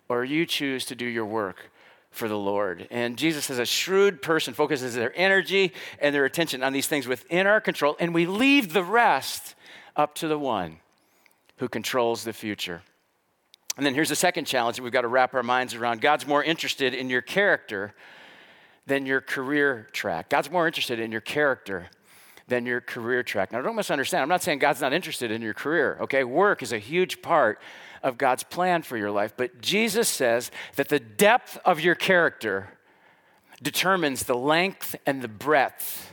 or 0.10 0.26
you 0.26 0.48
choose 0.48 0.86
to 0.86 0.96
do 0.96 1.06
your 1.06 1.26
work 1.26 1.70
for 2.12 2.28
the 2.28 2.38
Lord. 2.38 2.88
And 2.92 3.18
Jesus 3.18 3.46
says 3.46 3.60
a 3.60 3.66
shrewd 3.66 4.22
person 4.22 4.54
focuses 4.54 4.96
their 4.96 5.14
energy 5.16 5.74
and 6.00 6.14
their 6.14 6.26
attention 6.26 6.64
on 6.64 6.74
these 6.74 6.88
things 6.88 7.08
within 7.08 7.48
our 7.48 7.62
control, 7.62 7.96
and 8.00 8.14
we 8.14 8.26
leave 8.26 8.74
the 8.74 8.84
rest 8.84 9.56
up 9.96 10.16
to 10.16 10.28
the 10.28 10.40
one 10.40 10.78
who 11.58 11.68
controls 11.68 12.24
the 12.24 12.34
future. 12.34 12.82
And 13.78 13.86
then 13.86 13.94
here's 13.94 14.10
the 14.10 14.16
second 14.16 14.46
challenge 14.46 14.78
that 14.78 14.84
we've 14.84 14.92
got 14.92 15.02
to 15.02 15.08
wrap 15.08 15.34
our 15.34 15.44
minds 15.44 15.74
around 15.74 16.02
God's 16.02 16.28
more 16.28 16.44
interested 16.44 16.94
in 16.94 17.10
your 17.10 17.22
character 17.22 17.94
than 18.88 19.06
your 19.06 19.22
career 19.22 19.88
track. 19.94 20.30
God's 20.30 20.52
more 20.52 20.68
interested 20.68 21.00
in 21.00 21.12
your 21.12 21.22
character 21.22 21.88
than 22.48 22.66
your 22.66 22.82
career 22.82 23.24
track. 23.24 23.52
Now, 23.52 23.62
don't 23.62 23.76
misunderstand. 23.76 24.24
I'm 24.24 24.30
not 24.30 24.42
saying 24.42 24.60
God's 24.60 24.82
not 24.82 24.92
interested 24.92 25.32
in 25.32 25.42
your 25.42 25.54
career, 25.54 25.98
okay? 26.02 26.24
Work 26.24 26.64
is 26.64 26.74
a 26.74 26.80
huge 26.80 27.22
part 27.22 27.62
of 28.04 28.18
God's 28.18 28.44
plan 28.44 28.82
for 28.82 28.98
your 28.98 29.12
life. 29.12 29.34
But 29.36 29.62
Jesus 29.62 30.08
says 30.08 30.52
that 30.76 30.90
the 30.90 31.00
depth 31.00 31.58
of 31.66 31.80
your 31.80 31.96
character 31.96 32.70
determines 33.62 34.24
the 34.24 34.36
length 34.36 34.96
and 35.06 35.22
the 35.22 35.28
breadth 35.28 36.12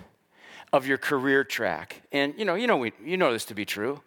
of 0.72 0.86
your 0.86 0.98
career 0.98 1.44
track. 1.44 2.02
And 2.12 2.34
you 2.36 2.44
know, 2.44 2.54
you 2.54 2.66
know, 2.66 2.76
we, 2.76 2.92
you 3.04 3.16
know 3.16 3.32
this 3.32 3.44
to 3.46 3.54
be 3.54 3.64
true. 3.64 4.00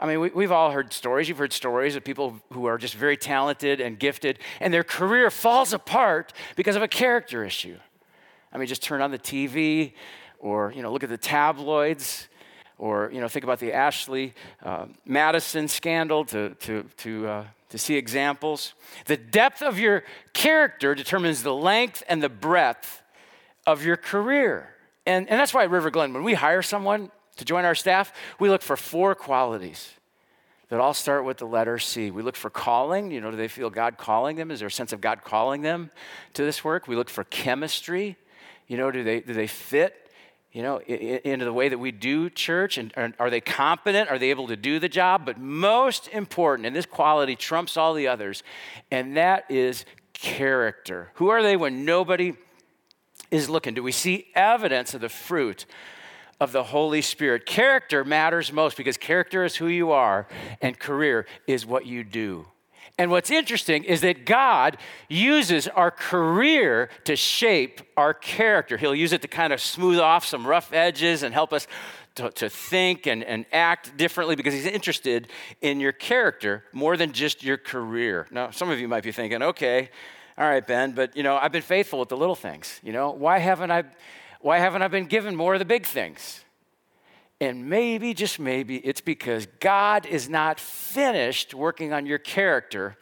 I 0.00 0.06
mean, 0.06 0.30
we, 0.32 0.44
have 0.44 0.52
all 0.52 0.70
heard 0.70 0.92
stories. 0.92 1.28
You've 1.28 1.38
heard 1.38 1.52
stories 1.52 1.96
of 1.96 2.04
people 2.04 2.40
who 2.52 2.66
are 2.66 2.78
just 2.78 2.94
very 2.94 3.16
talented 3.16 3.80
and 3.80 3.98
gifted, 3.98 4.38
and 4.60 4.72
their 4.72 4.84
career 4.84 5.28
falls 5.28 5.72
apart 5.72 6.32
because 6.54 6.76
of 6.76 6.82
a 6.82 6.88
character 6.88 7.44
issue. 7.44 7.76
I 8.52 8.58
mean, 8.58 8.68
just 8.68 8.82
turn 8.82 9.02
on 9.02 9.10
the 9.10 9.18
TV, 9.18 9.94
or 10.38 10.72
you 10.74 10.82
know, 10.82 10.92
look 10.92 11.02
at 11.02 11.08
the 11.08 11.18
tabloids, 11.18 12.28
or 12.78 13.10
you 13.12 13.20
know, 13.20 13.28
think 13.28 13.44
about 13.44 13.58
the 13.58 13.72
Ashley 13.72 14.32
uh, 14.62 14.86
Madison 15.04 15.68
scandal 15.68 16.24
to 16.26 16.50
to 16.54 16.84
to 16.98 17.26
uh, 17.26 17.44
to 17.70 17.78
see 17.78 17.96
examples. 17.96 18.74
The 19.06 19.16
depth 19.16 19.62
of 19.62 19.78
your 19.78 20.04
character 20.32 20.94
determines 20.94 21.42
the 21.42 21.54
length 21.54 22.02
and 22.08 22.22
the 22.22 22.28
breadth 22.28 23.02
of 23.66 23.84
your 23.84 23.96
career. 23.96 24.74
And, 25.04 25.28
and 25.28 25.38
that's 25.38 25.52
why 25.52 25.64
at 25.64 25.70
River 25.70 25.90
Glen, 25.90 26.12
when 26.12 26.22
we 26.22 26.34
hire 26.34 26.62
someone 26.62 27.10
to 27.36 27.44
join 27.44 27.64
our 27.64 27.74
staff, 27.74 28.12
we 28.38 28.48
look 28.48 28.62
for 28.62 28.76
four 28.76 29.14
qualities 29.14 29.92
that 30.68 30.80
all 30.80 30.94
start 30.94 31.24
with 31.24 31.38
the 31.38 31.46
letter 31.46 31.78
C. 31.78 32.10
We 32.10 32.22
look 32.22 32.36
for 32.36 32.50
calling. 32.50 33.10
You 33.10 33.20
know, 33.20 33.30
do 33.30 33.36
they 33.36 33.48
feel 33.48 33.70
God 33.70 33.96
calling 33.96 34.36
them? 34.36 34.50
Is 34.50 34.58
there 34.58 34.68
a 34.68 34.70
sense 34.70 34.92
of 34.92 35.00
God 35.00 35.24
calling 35.24 35.62
them 35.62 35.90
to 36.34 36.44
this 36.44 36.62
work? 36.62 36.88
We 36.88 36.96
look 36.96 37.08
for 37.08 37.24
chemistry. 37.24 38.16
You 38.66 38.76
know, 38.76 38.90
do 38.90 39.02
they, 39.02 39.20
do 39.20 39.32
they 39.32 39.46
fit 39.46 40.07
you 40.52 40.62
know, 40.62 40.80
into 40.80 41.44
the 41.44 41.52
way 41.52 41.68
that 41.68 41.78
we 41.78 41.92
do 41.92 42.30
church? 42.30 42.78
And 42.78 43.14
are 43.18 43.30
they 43.30 43.40
competent? 43.40 44.10
Are 44.10 44.18
they 44.18 44.30
able 44.30 44.48
to 44.48 44.56
do 44.56 44.78
the 44.78 44.88
job? 44.88 45.26
But 45.26 45.38
most 45.38 46.08
important, 46.08 46.66
and 46.66 46.74
this 46.74 46.86
quality 46.86 47.36
trumps 47.36 47.76
all 47.76 47.94
the 47.94 48.08
others, 48.08 48.42
and 48.90 49.16
that 49.16 49.50
is 49.50 49.84
character. 50.14 51.10
Who 51.14 51.28
are 51.28 51.42
they 51.42 51.56
when 51.56 51.84
nobody 51.84 52.34
is 53.30 53.48
looking? 53.50 53.74
Do 53.74 53.82
we 53.82 53.92
see 53.92 54.28
evidence 54.34 54.94
of 54.94 55.00
the 55.00 55.08
fruit 55.08 55.66
of 56.40 56.52
the 56.52 56.64
Holy 56.64 57.02
Spirit? 57.02 57.46
Character 57.46 58.04
matters 58.04 58.52
most 58.52 58.76
because 58.76 58.96
character 58.96 59.44
is 59.44 59.56
who 59.56 59.66
you 59.68 59.92
are, 59.92 60.26
and 60.62 60.78
career 60.78 61.26
is 61.46 61.66
what 61.66 61.86
you 61.86 62.02
do. 62.04 62.46
And 62.98 63.12
what's 63.12 63.30
interesting 63.30 63.84
is 63.84 64.00
that 64.00 64.26
God 64.26 64.76
uses 65.08 65.68
our 65.68 65.92
career 65.92 66.90
to 67.04 67.14
shape 67.14 67.80
our 67.96 68.12
character. 68.12 68.76
He'll 68.76 68.94
use 68.94 69.12
it 69.12 69.22
to 69.22 69.28
kind 69.28 69.52
of 69.52 69.60
smooth 69.60 70.00
off 70.00 70.26
some 70.26 70.44
rough 70.44 70.72
edges 70.72 71.22
and 71.22 71.32
help 71.32 71.52
us 71.52 71.68
to, 72.16 72.30
to, 72.32 72.48
think 72.50 73.06
and, 73.06 73.22
and 73.22 73.46
act 73.52 73.96
differently 73.96 74.34
because 74.34 74.52
He's 74.52 74.66
interested 74.66 75.28
in 75.60 75.78
your 75.78 75.92
character 75.92 76.64
more 76.72 76.96
than 76.96 77.12
just 77.12 77.44
your 77.44 77.56
career. 77.56 78.26
Now, 78.32 78.50
some 78.50 78.68
of 78.68 78.80
you 78.80 78.88
might 78.88 79.04
be 79.04 79.12
thinking, 79.12 79.40
okay, 79.42 79.90
all 80.36 80.48
right, 80.48 80.66
Ben, 80.66 80.92
but 80.92 81.16
you 81.16 81.22
know, 81.22 81.36
I've 81.36 81.52
been 81.52 81.62
faithful 81.62 82.00
with 82.00 82.08
the 82.08 82.16
little 82.16 82.34
things. 82.34 82.80
You 82.82 82.92
know, 82.92 83.10
why 83.12 83.38
haven't 83.38 83.70
I, 83.70 83.84
why 84.40 84.58
haven't 84.58 84.82
I 84.82 84.88
been 84.88 85.06
given 85.06 85.36
more 85.36 85.54
of 85.54 85.60
the 85.60 85.64
big 85.64 85.86
things? 85.86 86.44
And 87.40 87.68
maybe, 87.70 88.14
just 88.14 88.40
maybe, 88.40 88.78
it's 88.78 89.00
because 89.00 89.46
God 89.60 90.06
is 90.06 90.28
not 90.28 90.58
finished 90.58 91.54
working 91.54 91.92
on 91.92 92.04
your 92.04 92.18
character 92.18 92.96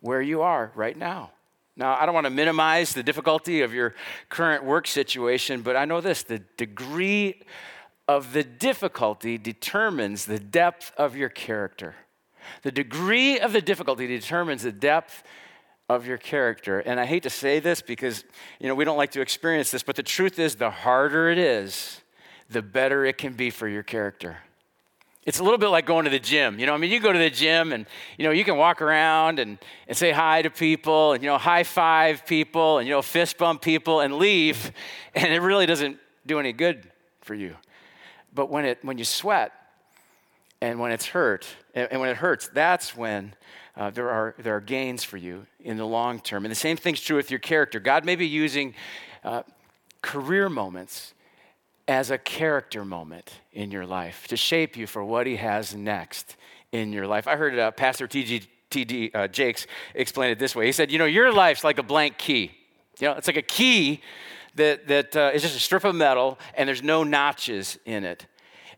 where 0.00 0.20
you 0.20 0.42
are 0.42 0.72
right 0.74 0.96
now. 0.96 1.30
Now, 1.76 1.94
I 1.94 2.06
don't 2.06 2.14
want 2.14 2.24
to 2.24 2.30
minimize 2.30 2.94
the 2.94 3.02
difficulty 3.02 3.60
of 3.60 3.74
your 3.74 3.94
current 4.28 4.64
work 4.64 4.86
situation, 4.86 5.60
but 5.60 5.76
I 5.76 5.84
know 5.84 6.00
this 6.00 6.22
the 6.22 6.38
degree 6.56 7.42
of 8.08 8.32
the 8.32 8.42
difficulty 8.42 9.36
determines 9.36 10.24
the 10.24 10.38
depth 10.38 10.92
of 10.96 11.16
your 11.16 11.28
character. 11.28 11.94
The 12.62 12.72
degree 12.72 13.38
of 13.38 13.52
the 13.52 13.60
difficulty 13.60 14.06
determines 14.06 14.62
the 14.62 14.72
depth 14.72 15.22
of 15.88 16.06
your 16.06 16.18
character. 16.18 16.80
And 16.80 16.98
I 16.98 17.06
hate 17.06 17.24
to 17.24 17.30
say 17.30 17.60
this 17.60 17.82
because, 17.82 18.24
you 18.58 18.68
know, 18.68 18.74
we 18.74 18.84
don't 18.84 18.96
like 18.96 19.12
to 19.12 19.20
experience 19.20 19.70
this, 19.70 19.82
but 19.82 19.96
the 19.96 20.02
truth 20.02 20.38
is 20.38 20.56
the 20.56 20.70
harder 20.70 21.28
it 21.28 21.38
is, 21.38 22.00
the 22.50 22.62
better 22.62 23.04
it 23.04 23.18
can 23.18 23.32
be 23.32 23.50
for 23.50 23.68
your 23.68 23.82
character. 23.82 24.38
It's 25.26 25.40
a 25.40 25.42
little 25.42 25.58
bit 25.58 25.68
like 25.68 25.86
going 25.86 26.04
to 26.04 26.10
the 26.10 26.20
gym. 26.20 26.60
You 26.60 26.66
know, 26.66 26.74
I 26.74 26.76
mean, 26.76 26.92
you 26.92 27.00
go 27.00 27.12
to 27.12 27.18
the 27.18 27.30
gym 27.30 27.72
and, 27.72 27.86
you 28.16 28.24
know, 28.24 28.30
you 28.30 28.44
can 28.44 28.56
walk 28.56 28.80
around 28.80 29.40
and, 29.40 29.58
and 29.88 29.96
say 29.96 30.12
hi 30.12 30.42
to 30.42 30.50
people 30.50 31.14
and, 31.14 31.22
you 31.22 31.28
know, 31.28 31.36
high 31.36 31.64
five 31.64 32.24
people 32.24 32.78
and, 32.78 32.86
you 32.86 32.94
know, 32.94 33.02
fist 33.02 33.36
bump 33.36 33.60
people 33.60 34.00
and 34.00 34.18
leave, 34.18 34.70
and 35.14 35.32
it 35.32 35.40
really 35.40 35.66
doesn't 35.66 35.98
do 36.26 36.38
any 36.38 36.52
good 36.52 36.88
for 37.22 37.34
you. 37.34 37.56
But 38.32 38.50
when, 38.50 38.64
it, 38.64 38.78
when 38.82 38.98
you 38.98 39.04
sweat 39.04 39.52
and 40.60 40.78
when 40.78 40.92
it's 40.92 41.06
hurt, 41.06 41.46
and, 41.74 41.88
and 41.90 42.00
when 42.00 42.08
it 42.08 42.18
hurts, 42.18 42.48
that's 42.48 42.96
when 42.96 43.34
uh, 43.76 43.90
there, 43.90 44.08
are, 44.08 44.36
there 44.38 44.54
are 44.54 44.60
gains 44.60 45.02
for 45.02 45.16
you 45.16 45.46
in 45.58 45.76
the 45.76 45.84
long 45.84 46.20
term. 46.20 46.44
And 46.44 46.52
the 46.52 46.56
same 46.56 46.76
thing's 46.76 47.00
true 47.00 47.16
with 47.16 47.32
your 47.32 47.40
character. 47.40 47.80
God 47.80 48.04
may 48.04 48.14
be 48.14 48.28
using 48.28 48.74
uh, 49.24 49.42
career 50.02 50.48
moments 50.48 51.14
as 51.88 52.10
a 52.10 52.18
character 52.18 52.84
moment 52.84 53.32
in 53.52 53.70
your 53.70 53.86
life 53.86 54.26
to 54.28 54.36
shape 54.36 54.76
you 54.76 54.86
for 54.86 55.04
what 55.04 55.26
he 55.26 55.36
has 55.36 55.74
next 55.74 56.36
in 56.72 56.92
your 56.92 57.06
life. 57.06 57.28
I 57.28 57.36
heard 57.36 57.58
uh, 57.58 57.70
Pastor 57.70 58.06
T.G. 58.06 58.42
T.D. 58.70 59.12
Uh, 59.14 59.28
Jakes 59.28 59.66
explain 59.94 60.30
it 60.30 60.38
this 60.38 60.56
way. 60.56 60.66
He 60.66 60.72
said, 60.72 60.90
You 60.90 60.98
know, 60.98 61.04
your 61.04 61.32
life's 61.32 61.62
like 61.62 61.78
a 61.78 61.82
blank 61.82 62.18
key. 62.18 62.50
You 62.98 63.08
know, 63.08 63.12
it's 63.12 63.28
like 63.28 63.36
a 63.36 63.42
key 63.42 64.00
that, 64.56 64.88
that 64.88 65.16
uh, 65.16 65.30
is 65.32 65.42
just 65.42 65.56
a 65.56 65.60
strip 65.60 65.84
of 65.84 65.94
metal 65.94 66.38
and 66.54 66.68
there's 66.68 66.82
no 66.82 67.04
notches 67.04 67.78
in 67.84 68.04
it. 68.04 68.26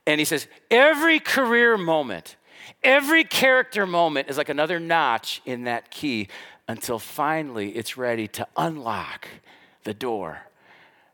And 0.07 0.21
he 0.21 0.25
says, 0.25 0.47
Every 0.71 1.21
career 1.21 1.79
moment, 1.79 2.37
every 2.83 3.25
character 3.25 3.87
moment 3.87 4.29
is 4.29 4.37
like 4.37 4.51
another 4.51 4.79
notch 4.79 5.41
in 5.47 5.65
that 5.65 5.91
key 5.91 6.29
until 6.69 6.99
finally 6.99 7.71
it's 7.71 7.97
ready 7.97 8.29
to 8.29 8.47
unlock 8.57 9.27
the 9.85 9.95
door 9.95 10.48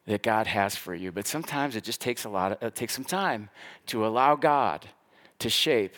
that 0.07 0.23
God 0.23 0.47
has 0.47 0.77
for 0.77 0.95
you. 0.95 1.13
But 1.13 1.27
sometimes 1.27 1.77
it 1.77 1.85
just 1.85 2.01
takes 2.01 2.25
a 2.25 2.29
lot 2.29 2.53
of, 2.53 2.63
it 2.63 2.75
takes 2.75 2.95
some 2.95 3.05
time 3.05 3.49
to 3.87 4.07
allow 4.07 4.37
God 4.37 4.87
to 5.39 5.49
shape 5.49 5.97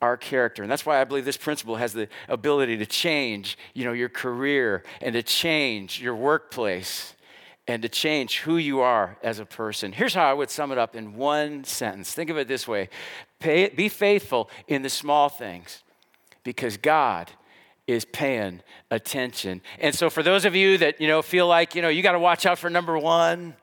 our 0.00 0.16
character. 0.16 0.62
And 0.62 0.70
that's 0.70 0.86
why 0.86 1.00
I 1.00 1.04
believe 1.04 1.24
this 1.24 1.36
principle 1.36 1.76
has 1.76 1.92
the 1.92 2.08
ability 2.28 2.76
to 2.76 2.86
change, 2.86 3.58
you 3.74 3.84
know, 3.84 3.92
your 3.92 4.08
career 4.08 4.84
and 5.00 5.14
to 5.14 5.22
change 5.22 6.00
your 6.00 6.14
workplace 6.14 7.14
and 7.66 7.82
to 7.82 7.88
change 7.88 8.40
who 8.40 8.56
you 8.56 8.80
are 8.80 9.18
as 9.22 9.38
a 9.38 9.44
person. 9.44 9.92
Here's 9.92 10.14
how 10.14 10.30
I 10.30 10.32
would 10.32 10.50
sum 10.50 10.72
it 10.72 10.78
up 10.78 10.94
in 10.94 11.14
one 11.14 11.64
sentence. 11.64 12.12
Think 12.12 12.30
of 12.30 12.38
it 12.38 12.48
this 12.48 12.66
way. 12.66 12.88
Pay, 13.40 13.68
be 13.70 13.88
faithful 13.88 14.48
in 14.68 14.82
the 14.82 14.88
small 14.88 15.28
things 15.28 15.82
because 16.44 16.76
God 16.76 17.30
is 17.88 18.04
paying 18.04 18.60
attention. 18.90 19.62
And 19.80 19.94
so 19.94 20.10
for 20.10 20.22
those 20.22 20.44
of 20.44 20.54
you 20.54 20.76
that, 20.78 21.00
you 21.00 21.08
know, 21.08 21.22
feel 21.22 21.48
like, 21.48 21.74
you 21.74 21.80
know, 21.82 21.88
you 21.88 22.02
got 22.02 22.12
to 22.12 22.18
watch 22.18 22.44
out 22.46 22.58
for 22.58 22.70
number 22.70 22.96
1 22.96 23.56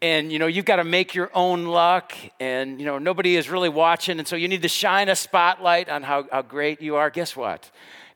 and 0.00 0.32
you 0.32 0.38
know, 0.38 0.46
you've 0.46 0.64
got 0.64 0.76
to 0.76 0.84
make 0.84 1.12
your 1.12 1.28
own 1.34 1.66
luck 1.66 2.14
and 2.38 2.78
you 2.78 2.86
know, 2.86 2.98
nobody 2.98 3.34
is 3.34 3.50
really 3.50 3.68
watching 3.68 4.20
and 4.20 4.28
so 4.28 4.36
you 4.36 4.46
need 4.46 4.62
to 4.62 4.68
shine 4.68 5.08
a 5.08 5.16
spotlight 5.16 5.88
on 5.88 6.04
how, 6.04 6.26
how 6.30 6.40
great 6.40 6.80
you 6.80 6.94
are. 6.94 7.10
Guess 7.10 7.34
what? 7.34 7.70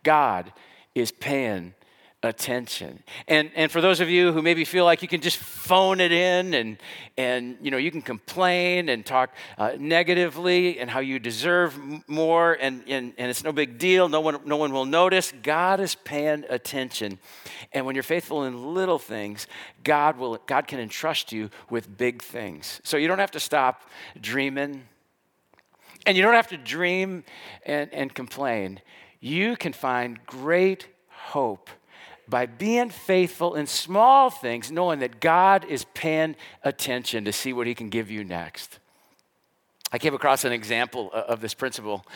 God 0.05 0.53
is 0.95 1.11
paying 1.11 1.75
attention. 2.23 3.03
And, 3.27 3.51
and 3.57 3.71
for 3.71 3.81
those 3.81 4.01
of 4.01 4.09
you 4.09 4.33
who 4.33 4.43
maybe 4.43 4.65
feel 4.65 4.85
like 4.85 5.03
you 5.03 5.09
can 5.09 5.21
just 5.21 5.39
phone 5.39 6.01
it 6.01 6.13
in 6.13 6.55
and, 6.55 6.79
and 7.17 7.57
you 7.61 7.71
know, 7.71 7.77
you 7.77 7.91
can 7.91 8.03
complain 8.03 8.89
and 8.89 9.05
talk 9.05 9.35
uh, 9.59 9.73
negatively 9.79 10.79
and 10.79 10.89
how 10.89 11.01
you 11.01 11.19
deserve 11.19 11.77
more 12.07 12.57
and, 12.61 12.85
and, 12.87 13.13
and 13.19 13.31
it's 13.31 13.43
no 13.43 13.53
big 13.53 13.77
deal, 13.79 14.09
no 14.09 14.21
one, 14.21 14.39
no 14.45 14.57
one 14.57 14.73
will 14.73 14.85
notice, 14.85 15.33
God 15.43 15.81
is 15.81 15.97
paying 15.97 16.45
attention. 16.49 17.19
And 17.73 17.87
when 17.87 17.97
you're 17.97 18.05
faithful 18.05 18.45
in 18.45 18.75
little 18.75 19.01
things, 19.01 19.49
God, 19.83 20.17
will, 20.17 20.39
God 20.47 20.69
can 20.69 20.79
entrust 20.79 21.33
you 21.33 21.51
with 21.71 21.97
big 21.97 22.23
things. 22.23 22.81
So 22.85 22.97
you 22.97 23.09
don't 23.09 23.19
have 23.19 23.33
to 23.33 23.41
stop 23.41 23.83
dreaming 24.21 24.85
and 26.07 26.17
you 26.17 26.23
don't 26.23 26.35
have 26.35 26.49
to 26.49 26.57
dream 26.57 27.25
and, 27.67 27.93
and 27.93 28.15
complain. 28.15 28.81
You 29.21 29.57
can 29.57 29.73
find 29.73 30.25
great 30.27 30.87
hope 31.09 31.69
by 32.33 32.47
being 32.47 32.89
faithful 32.89 33.55
in 33.57 33.67
small 33.67 34.31
things, 34.31 34.73
knowing 34.73 35.01
that 35.01 35.21
God 35.21 35.67
is 35.67 35.85
paying 35.93 36.35
attention 36.65 37.27
to 37.27 37.33
see 37.33 37.53
what 37.53 37.67
He 37.67 37.75
can 37.75 37.91
give 37.91 38.11
you 38.11 38.25
next. 38.25 38.79
I 39.93 39.99
came 39.99 40.15
across 40.15 40.47
an 40.47 40.53
example 40.53 41.13
of 41.13 41.43
this 41.43 41.53
principle, 41.53 42.07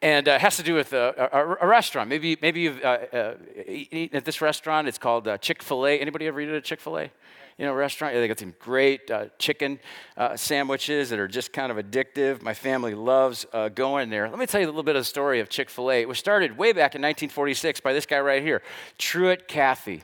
and 0.00 0.26
uh, 0.26 0.32
it 0.32 0.40
has 0.40 0.56
to 0.56 0.62
do 0.62 0.72
with 0.72 0.94
a, 0.94 1.58
a, 1.60 1.66
restaurant. 1.66 2.08
Maybe, 2.08 2.38
maybe 2.40 2.62
you've 2.62 2.82
uh, 2.82 2.98
uh, 3.12 3.34
eaten 3.68 4.16
at 4.16 4.24
this 4.24 4.40
restaurant. 4.40 4.88
It's 4.88 4.96
called 4.96 5.28
uh, 5.28 5.36
Chick 5.36 5.62
fil 5.62 5.86
A. 5.86 6.00
Anybody 6.00 6.26
ever 6.26 6.40
eaten 6.40 6.54
at 6.54 6.64
Chick 6.64 6.80
fil 6.80 6.98
A? 6.98 7.10
You 7.58 7.66
know, 7.66 7.72
restaurant. 7.72 8.14
They 8.14 8.28
got 8.28 8.38
some 8.38 8.54
great 8.58 9.10
uh, 9.10 9.26
chicken 9.38 9.78
uh, 10.16 10.36
sandwiches 10.36 11.10
that 11.10 11.18
are 11.18 11.28
just 11.28 11.52
kind 11.52 11.70
of 11.70 11.78
addictive. 11.78 12.42
My 12.42 12.54
family 12.54 12.94
loves 12.94 13.46
uh, 13.52 13.68
going 13.68 14.10
there. 14.10 14.28
Let 14.28 14.38
me 14.38 14.46
tell 14.46 14.60
you 14.60 14.66
a 14.66 14.68
little 14.68 14.82
bit 14.82 14.96
of 14.96 15.00
the 15.00 15.04
story 15.04 15.40
of 15.40 15.48
Chick 15.48 15.70
fil 15.70 15.90
A. 15.90 16.00
It 16.00 16.08
was 16.08 16.18
started 16.18 16.56
way 16.56 16.72
back 16.72 16.94
in 16.94 17.02
1946 17.02 17.80
by 17.80 17.92
this 17.92 18.06
guy 18.06 18.20
right 18.20 18.42
here, 18.42 18.62
Truett 18.98 19.48
Cathy. 19.48 20.02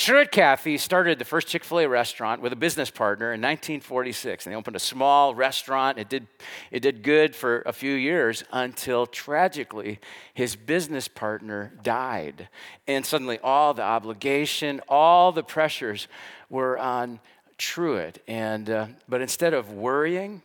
Truett 0.00 0.30
Cathy 0.30 0.78
started 0.78 1.18
the 1.18 1.26
first 1.26 1.46
Chick 1.46 1.62
fil 1.62 1.80
A 1.80 1.86
restaurant 1.86 2.40
with 2.40 2.54
a 2.54 2.56
business 2.56 2.88
partner 2.88 3.34
in 3.34 3.40
1946. 3.42 4.46
And 4.46 4.52
they 4.52 4.56
opened 4.56 4.74
a 4.74 4.78
small 4.78 5.34
restaurant. 5.34 5.98
It 5.98 6.08
did, 6.08 6.26
it 6.70 6.80
did 6.80 7.02
good 7.02 7.36
for 7.36 7.60
a 7.66 7.72
few 7.74 7.92
years 7.92 8.42
until 8.50 9.04
tragically 9.04 10.00
his 10.32 10.56
business 10.56 11.06
partner 11.06 11.74
died. 11.82 12.48
And 12.88 13.04
suddenly 13.04 13.40
all 13.40 13.74
the 13.74 13.82
obligation, 13.82 14.80
all 14.88 15.32
the 15.32 15.42
pressures 15.42 16.08
were 16.48 16.78
on 16.78 17.20
Truett. 17.58 18.22
And, 18.26 18.70
uh, 18.70 18.86
but 19.06 19.20
instead 19.20 19.52
of 19.52 19.70
worrying, 19.70 20.40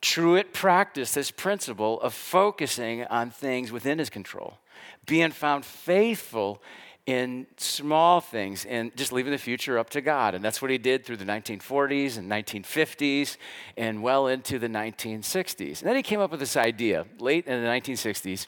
Truett 0.00 0.52
practiced 0.52 1.16
this 1.16 1.32
principle 1.32 2.00
of 2.02 2.14
focusing 2.14 3.04
on 3.06 3.30
things 3.30 3.72
within 3.72 3.98
his 3.98 4.10
control, 4.10 4.58
being 5.06 5.32
found 5.32 5.64
faithful 5.64 6.62
in 7.10 7.44
small 7.56 8.20
things 8.20 8.64
and 8.64 8.96
just 8.96 9.12
leaving 9.12 9.32
the 9.32 9.38
future 9.38 9.78
up 9.78 9.90
to 9.90 10.00
God. 10.00 10.36
And 10.36 10.44
that's 10.44 10.62
what 10.62 10.70
he 10.70 10.78
did 10.78 11.04
through 11.04 11.16
the 11.16 11.24
1940s 11.24 12.16
and 12.16 12.30
1950s 12.30 13.36
and 13.76 14.00
well 14.00 14.28
into 14.28 14.60
the 14.60 14.68
1960s. 14.68 15.80
And 15.80 15.88
then 15.88 15.96
he 15.96 16.02
came 16.02 16.20
up 16.20 16.30
with 16.30 16.38
this 16.38 16.56
idea 16.56 17.06
late 17.18 17.48
in 17.48 17.60
the 17.60 17.68
1960s 17.68 18.46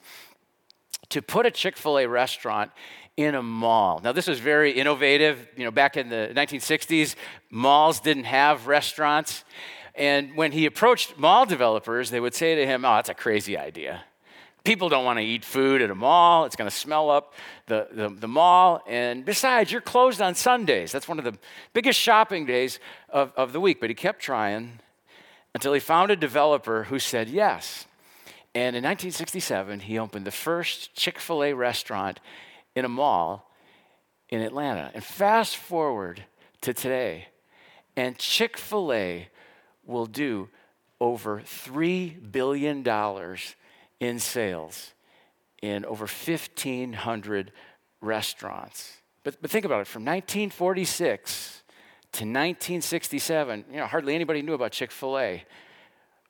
to 1.09 1.21
put 1.21 1.45
a 1.45 1.51
Chick 1.51 1.77
fil 1.77 1.99
A 1.99 2.07
restaurant 2.07 2.71
in 3.17 3.35
a 3.35 3.43
mall. 3.43 4.01
Now, 4.03 4.13
this 4.13 4.29
was 4.29 4.39
very 4.39 4.71
innovative. 4.71 5.49
You 5.57 5.65
know, 5.65 5.73
back 5.73 5.97
in 5.97 6.09
the 6.09 6.31
1960s, 6.33 7.17
malls 7.51 7.99
didn't 7.99 8.25
have 8.25 8.69
restaurants. 8.69 9.43
And 9.97 10.37
when 10.37 10.53
he 10.53 10.67
approached 10.67 11.19
mall 11.19 11.47
developers, 11.47 12.11
they 12.11 12.21
would 12.21 12.35
say 12.35 12.55
to 12.55 12.65
him, 12.65 12.85
Oh, 12.85 12.95
that's 12.95 13.09
a 13.09 13.15
crazy 13.15 13.59
idea. 13.59 14.05
People 14.65 14.89
don't 14.89 15.05
want 15.05 15.19
to 15.19 15.25
eat 15.25 15.45
food 15.45 15.83
at 15.83 15.91
a 15.91 15.95
mall. 15.95 16.45
It's 16.45 16.55
going 16.55 16.71
to 16.71 16.77
smell 16.77 17.11
up 17.11 17.35
the, 17.67 17.89
the, 17.91 18.09
the, 18.09 18.29
mall. 18.29 18.83
And 18.87 19.25
besides, 19.25 19.73
you're 19.73 19.81
closed 19.81 20.23
on 20.23 20.37
Sundays. 20.37 20.93
That's 20.93 21.09
one 21.09 21.19
of 21.19 21.25
the 21.25 21.37
biggest 21.73 21.99
shopping 21.99 22.47
days 22.47 22.79
of, 23.09 23.33
of 23.37 23.53
the 23.53 23.61
week. 23.61 23.81
But 23.81 23.91
he 23.91 23.95
kept 23.95 24.21
trying 24.21 24.79
until 25.55 25.73
he 25.73 25.81
found 25.81 26.11
a 26.13 26.17
developer 26.17 26.85
who 26.85 26.99
said 27.01 27.29
yes. 27.29 27.87
And 28.55 28.77
in 28.77 28.85
1967, 28.85 29.81
he 29.81 29.99
opened 29.99 30.27
the 30.27 30.31
first 30.31 30.95
Chick 30.95 31.19
fil 31.19 31.43
A 31.43 31.53
restaurant 31.55 32.21
in 32.77 32.85
a 32.85 32.89
mall 32.89 33.51
in 34.29 34.41
Atlanta. 34.41 34.91
And 34.95 35.03
fast 35.03 35.57
forward 35.57 36.25
to 36.61 36.73
today, 36.73 37.29
and 37.97 38.17
Chick 38.19 38.57
fil 38.57 38.93
A 38.93 39.29
will 39.85 40.07
do 40.07 40.49
over 41.01 41.41
$3 41.41 42.31
billion 42.31 42.85
in 44.03 44.19
sales 44.19 44.95
in 45.63 45.85
over 45.85 46.07
1,500 46.07 47.53
restaurants. 48.01 48.97
But, 49.23 49.41
but 49.41 49.49
think 49.49 49.65
about 49.65 49.81
it 49.81 49.87
from 49.87 50.03
1946 50.03 51.63
to 52.15 52.25
1967, 52.25 53.65
you 53.71 53.77
know, 53.77 53.87
hardly 53.87 54.17
anybody 54.17 54.43
knew 54.43 54.55
about 54.55 54.73
Chick 54.73 54.91
fil 54.91 55.21
A 55.21 55.45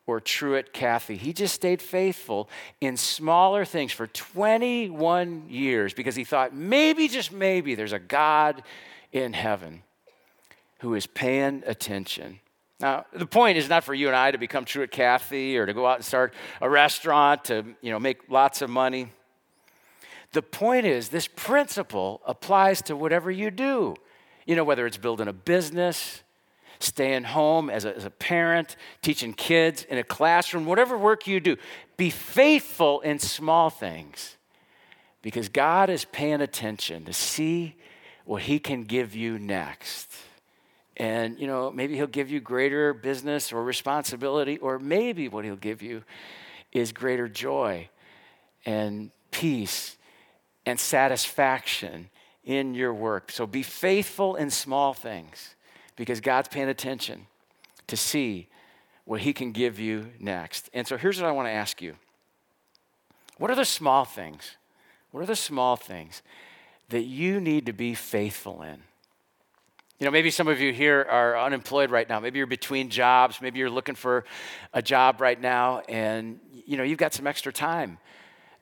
or 0.06 0.20
Truett 0.20 0.74
Cathy. 0.74 1.16
He 1.16 1.32
just 1.32 1.54
stayed 1.54 1.80
faithful 1.80 2.50
in 2.82 2.98
smaller 2.98 3.64
things 3.64 3.90
for 3.90 4.06
21 4.06 5.48
years 5.48 5.94
because 5.94 6.14
he 6.14 6.24
thought 6.24 6.54
maybe, 6.54 7.08
just 7.08 7.32
maybe, 7.32 7.74
there's 7.74 7.94
a 7.94 7.98
God 7.98 8.62
in 9.12 9.32
heaven 9.32 9.82
who 10.80 10.94
is 10.94 11.06
paying 11.06 11.62
attention. 11.66 12.38
Now, 12.82 13.06
the 13.12 13.26
point 13.26 13.58
is 13.58 13.68
not 13.68 13.84
for 13.84 13.94
you 13.94 14.08
and 14.08 14.16
I 14.16 14.32
to 14.32 14.38
become 14.38 14.64
Truett 14.64 14.90
Cathy 14.90 15.56
or 15.56 15.66
to 15.66 15.72
go 15.72 15.86
out 15.86 15.96
and 15.96 16.04
start 16.04 16.34
a 16.60 16.68
restaurant 16.68 17.44
to, 17.44 17.64
you 17.80 17.92
know, 17.92 18.00
make 18.00 18.28
lots 18.28 18.60
of 18.60 18.68
money. 18.68 19.12
The 20.32 20.42
point 20.42 20.84
is 20.84 21.08
this 21.08 21.28
principle 21.28 22.20
applies 22.26 22.82
to 22.82 22.96
whatever 22.96 23.30
you 23.30 23.52
do. 23.52 23.94
You 24.46 24.56
know, 24.56 24.64
whether 24.64 24.84
it's 24.84 24.96
building 24.96 25.28
a 25.28 25.32
business, 25.32 26.24
staying 26.80 27.22
home 27.22 27.70
as 27.70 27.84
a, 27.84 27.96
as 27.96 28.04
a 28.04 28.10
parent, 28.10 28.74
teaching 29.00 29.32
kids 29.32 29.84
in 29.84 29.98
a 29.98 30.02
classroom, 30.02 30.66
whatever 30.66 30.98
work 30.98 31.28
you 31.28 31.38
do, 31.38 31.56
be 31.96 32.10
faithful 32.10 33.00
in 33.02 33.20
small 33.20 33.70
things 33.70 34.36
because 35.22 35.48
God 35.48 35.88
is 35.88 36.04
paying 36.06 36.40
attention 36.40 37.04
to 37.04 37.12
see 37.12 37.76
what 38.24 38.42
He 38.42 38.58
can 38.58 38.82
give 38.82 39.14
you 39.14 39.38
next. 39.38 40.12
And, 41.02 41.40
you 41.40 41.48
know, 41.48 41.72
maybe 41.72 41.96
He'll 41.96 42.06
give 42.06 42.30
you 42.30 42.38
greater 42.38 42.94
business 42.94 43.52
or 43.52 43.64
responsibility, 43.64 44.58
or 44.58 44.78
maybe 44.78 45.26
what 45.26 45.44
He'll 45.44 45.56
give 45.56 45.82
you 45.82 46.04
is 46.70 46.92
greater 46.92 47.26
joy 47.26 47.88
and 48.64 49.10
peace 49.32 49.96
and 50.64 50.78
satisfaction 50.78 52.08
in 52.44 52.74
your 52.74 52.94
work. 52.94 53.32
So 53.32 53.48
be 53.48 53.64
faithful 53.64 54.36
in 54.36 54.48
small 54.48 54.94
things 54.94 55.56
because 55.96 56.20
God's 56.20 56.46
paying 56.46 56.68
attention 56.68 57.26
to 57.88 57.96
see 57.96 58.46
what 59.04 59.22
He 59.22 59.32
can 59.32 59.50
give 59.50 59.80
you 59.80 60.12
next. 60.20 60.70
And 60.72 60.86
so 60.86 60.96
here's 60.96 61.20
what 61.20 61.26
I 61.26 61.32
want 61.32 61.48
to 61.48 61.52
ask 61.52 61.82
you 61.82 61.96
What 63.38 63.50
are 63.50 63.56
the 63.56 63.64
small 63.64 64.04
things? 64.04 64.56
What 65.10 65.20
are 65.24 65.26
the 65.26 65.34
small 65.34 65.74
things 65.74 66.22
that 66.90 67.02
you 67.02 67.40
need 67.40 67.66
to 67.66 67.72
be 67.72 67.92
faithful 67.92 68.62
in? 68.62 68.84
You 69.98 70.06
know, 70.06 70.10
maybe 70.10 70.30
some 70.30 70.48
of 70.48 70.60
you 70.60 70.72
here 70.72 71.06
are 71.08 71.38
unemployed 71.38 71.90
right 71.90 72.08
now. 72.08 72.18
Maybe 72.18 72.38
you're 72.38 72.46
between 72.46 72.88
jobs. 72.88 73.40
Maybe 73.40 73.58
you're 73.58 73.70
looking 73.70 73.94
for 73.94 74.24
a 74.72 74.82
job 74.82 75.20
right 75.20 75.40
now, 75.40 75.82
and 75.88 76.40
you 76.66 76.76
know 76.76 76.82
you've 76.82 76.98
got 76.98 77.14
some 77.14 77.26
extra 77.26 77.52
time 77.52 77.98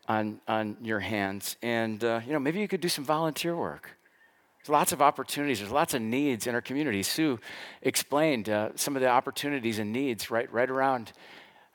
on 0.06 0.40
on 0.46 0.76
your 0.82 1.00
hands, 1.00 1.56
and 1.62 2.02
uh, 2.04 2.20
you 2.26 2.32
know 2.32 2.38
maybe 2.38 2.60
you 2.60 2.68
could 2.68 2.80
do 2.80 2.88
some 2.88 3.04
volunteer 3.04 3.56
work. 3.56 3.96
There's 4.60 4.68
lots 4.68 4.92
of 4.92 5.00
opportunities. 5.00 5.60
There's 5.60 5.72
lots 5.72 5.94
of 5.94 6.02
needs 6.02 6.46
in 6.46 6.54
our 6.54 6.60
community. 6.60 7.02
Sue 7.02 7.40
explained 7.80 8.50
uh, 8.50 8.70
some 8.74 8.94
of 8.94 9.00
the 9.00 9.08
opportunities 9.08 9.78
and 9.78 9.90
needs 9.90 10.30
right, 10.30 10.52
right 10.52 10.68
around 10.68 11.12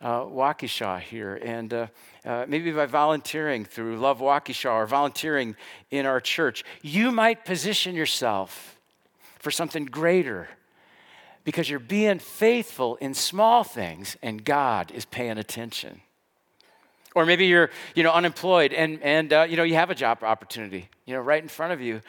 uh, 0.02 0.22
Waukesha 0.22 1.00
here. 1.00 1.40
And 1.42 1.74
uh, 1.74 1.88
uh, 2.24 2.46
maybe 2.48 2.72
by 2.72 2.86
volunteering 2.86 3.66
through 3.66 3.98
Love 3.98 4.20
Waukesha 4.20 4.72
or 4.72 4.86
volunteering 4.86 5.56
in 5.90 6.06
our 6.06 6.20
church, 6.20 6.64
you 6.84 7.12
might 7.12 7.44
position 7.44 7.96
yourself 7.96 8.75
for 9.46 9.52
something 9.52 9.86
greater 9.86 10.48
because 11.44 11.70
you're 11.70 11.78
being 11.78 12.18
faithful 12.18 12.96
in 12.96 13.14
small 13.14 13.64
things 13.64 14.18
and 14.24 14.44
God 14.44 14.90
is 14.90 15.06
paying 15.06 15.38
attention. 15.38 16.02
Or 17.14 17.28
maybe 17.28 17.46
you're, 17.46 17.70
you 17.94 18.02
know, 18.02 18.12
unemployed 18.12 18.74
and, 18.74 19.00
and 19.04 19.32
uh, 19.32 19.46
you 19.48 19.56
know, 19.56 19.62
you 19.62 19.76
have 19.76 19.92
a 19.92 19.94
job 19.94 20.24
opportunity, 20.24 20.90
you 21.06 21.14
know, 21.14 21.20
right 21.20 21.44
in 21.44 21.48
front 21.48 21.74
of 21.74 21.80
you. 21.80 22.02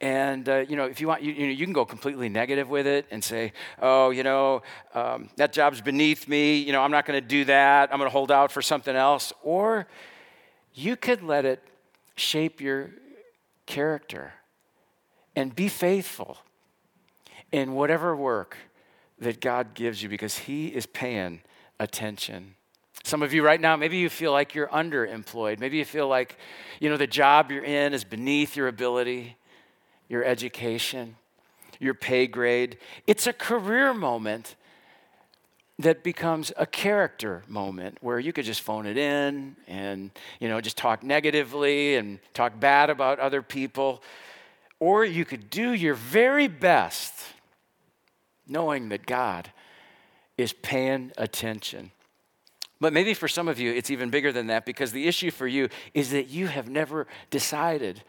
And 0.00 0.48
uh, 0.48 0.64
you 0.66 0.76
know, 0.76 0.86
if 0.86 0.98
you 1.02 1.08
want, 1.08 1.20
you, 1.20 1.34
you, 1.34 1.48
know, 1.48 1.52
you 1.52 1.66
can 1.66 1.74
go 1.74 1.84
completely 1.84 2.30
negative 2.30 2.70
with 2.70 2.86
it 2.86 3.04
and 3.10 3.22
say, 3.22 3.52
"Oh, 3.82 4.08
you 4.08 4.22
know, 4.22 4.62
um, 4.94 5.28
that 5.36 5.52
job's 5.52 5.80
beneath 5.80 6.26
me. 6.28 6.56
You 6.58 6.72
know, 6.72 6.80
I'm 6.80 6.92
not 6.92 7.04
going 7.04 7.20
to 7.20 7.28
do 7.28 7.44
that. 7.46 7.92
I'm 7.92 7.98
going 7.98 8.08
to 8.08 8.12
hold 8.12 8.30
out 8.30 8.52
for 8.52 8.62
something 8.62 8.94
else." 8.94 9.32
Or 9.42 9.88
you 10.72 10.94
could 10.94 11.24
let 11.24 11.44
it 11.44 11.60
shape 12.14 12.60
your 12.60 12.90
character 13.66 14.34
and 15.34 15.52
be 15.52 15.68
faithful 15.68 16.38
in 17.52 17.74
whatever 17.74 18.14
work 18.14 18.56
that 19.18 19.40
God 19.40 19.74
gives 19.74 20.02
you 20.02 20.08
because 20.08 20.38
He 20.38 20.68
is 20.68 20.86
paying 20.86 21.40
attention. 21.80 22.54
Some 23.04 23.22
of 23.22 23.32
you 23.32 23.44
right 23.44 23.60
now, 23.60 23.76
maybe 23.76 23.96
you 23.96 24.10
feel 24.10 24.32
like 24.32 24.54
you're 24.54 24.68
underemployed. 24.68 25.60
Maybe 25.60 25.78
you 25.78 25.84
feel 25.84 26.08
like, 26.08 26.36
you 26.80 26.90
know, 26.90 26.96
the 26.96 27.06
job 27.06 27.50
you're 27.50 27.64
in 27.64 27.94
is 27.94 28.04
beneath 28.04 28.56
your 28.56 28.68
ability 28.68 29.36
your 30.08 30.24
education, 30.24 31.16
your 31.78 31.94
pay 31.94 32.26
grade. 32.26 32.78
It's 33.06 33.26
a 33.26 33.32
career 33.32 33.94
moment 33.94 34.56
that 35.78 36.02
becomes 36.02 36.50
a 36.56 36.66
character 36.66 37.44
moment 37.46 37.98
where 38.00 38.18
you 38.18 38.32
could 38.32 38.44
just 38.44 38.62
phone 38.62 38.84
it 38.84 38.98
in 38.98 39.54
and 39.68 40.10
you 40.40 40.48
know 40.48 40.60
just 40.60 40.76
talk 40.76 41.04
negatively 41.04 41.94
and 41.94 42.18
talk 42.34 42.58
bad 42.58 42.90
about 42.90 43.20
other 43.20 43.42
people 43.42 44.02
or 44.80 45.04
you 45.04 45.24
could 45.24 45.48
do 45.50 45.72
your 45.72 45.94
very 45.94 46.48
best 46.48 47.14
knowing 48.48 48.88
that 48.90 49.06
God 49.06 49.50
is 50.36 50.52
paying 50.52 51.12
attention. 51.18 51.90
But 52.80 52.92
maybe 52.92 53.12
for 53.12 53.26
some 53.26 53.48
of 53.48 53.58
you, 53.58 53.72
it's 53.72 53.90
even 53.90 54.08
bigger 54.10 54.30
than 54.32 54.46
that 54.46 54.64
because 54.64 54.92
the 54.92 55.08
issue 55.08 55.30
for 55.30 55.46
you 55.48 55.68
is 55.94 56.10
that 56.10 56.28
you 56.28 56.46
have 56.46 56.68
never 56.68 57.06
decided 57.30 58.02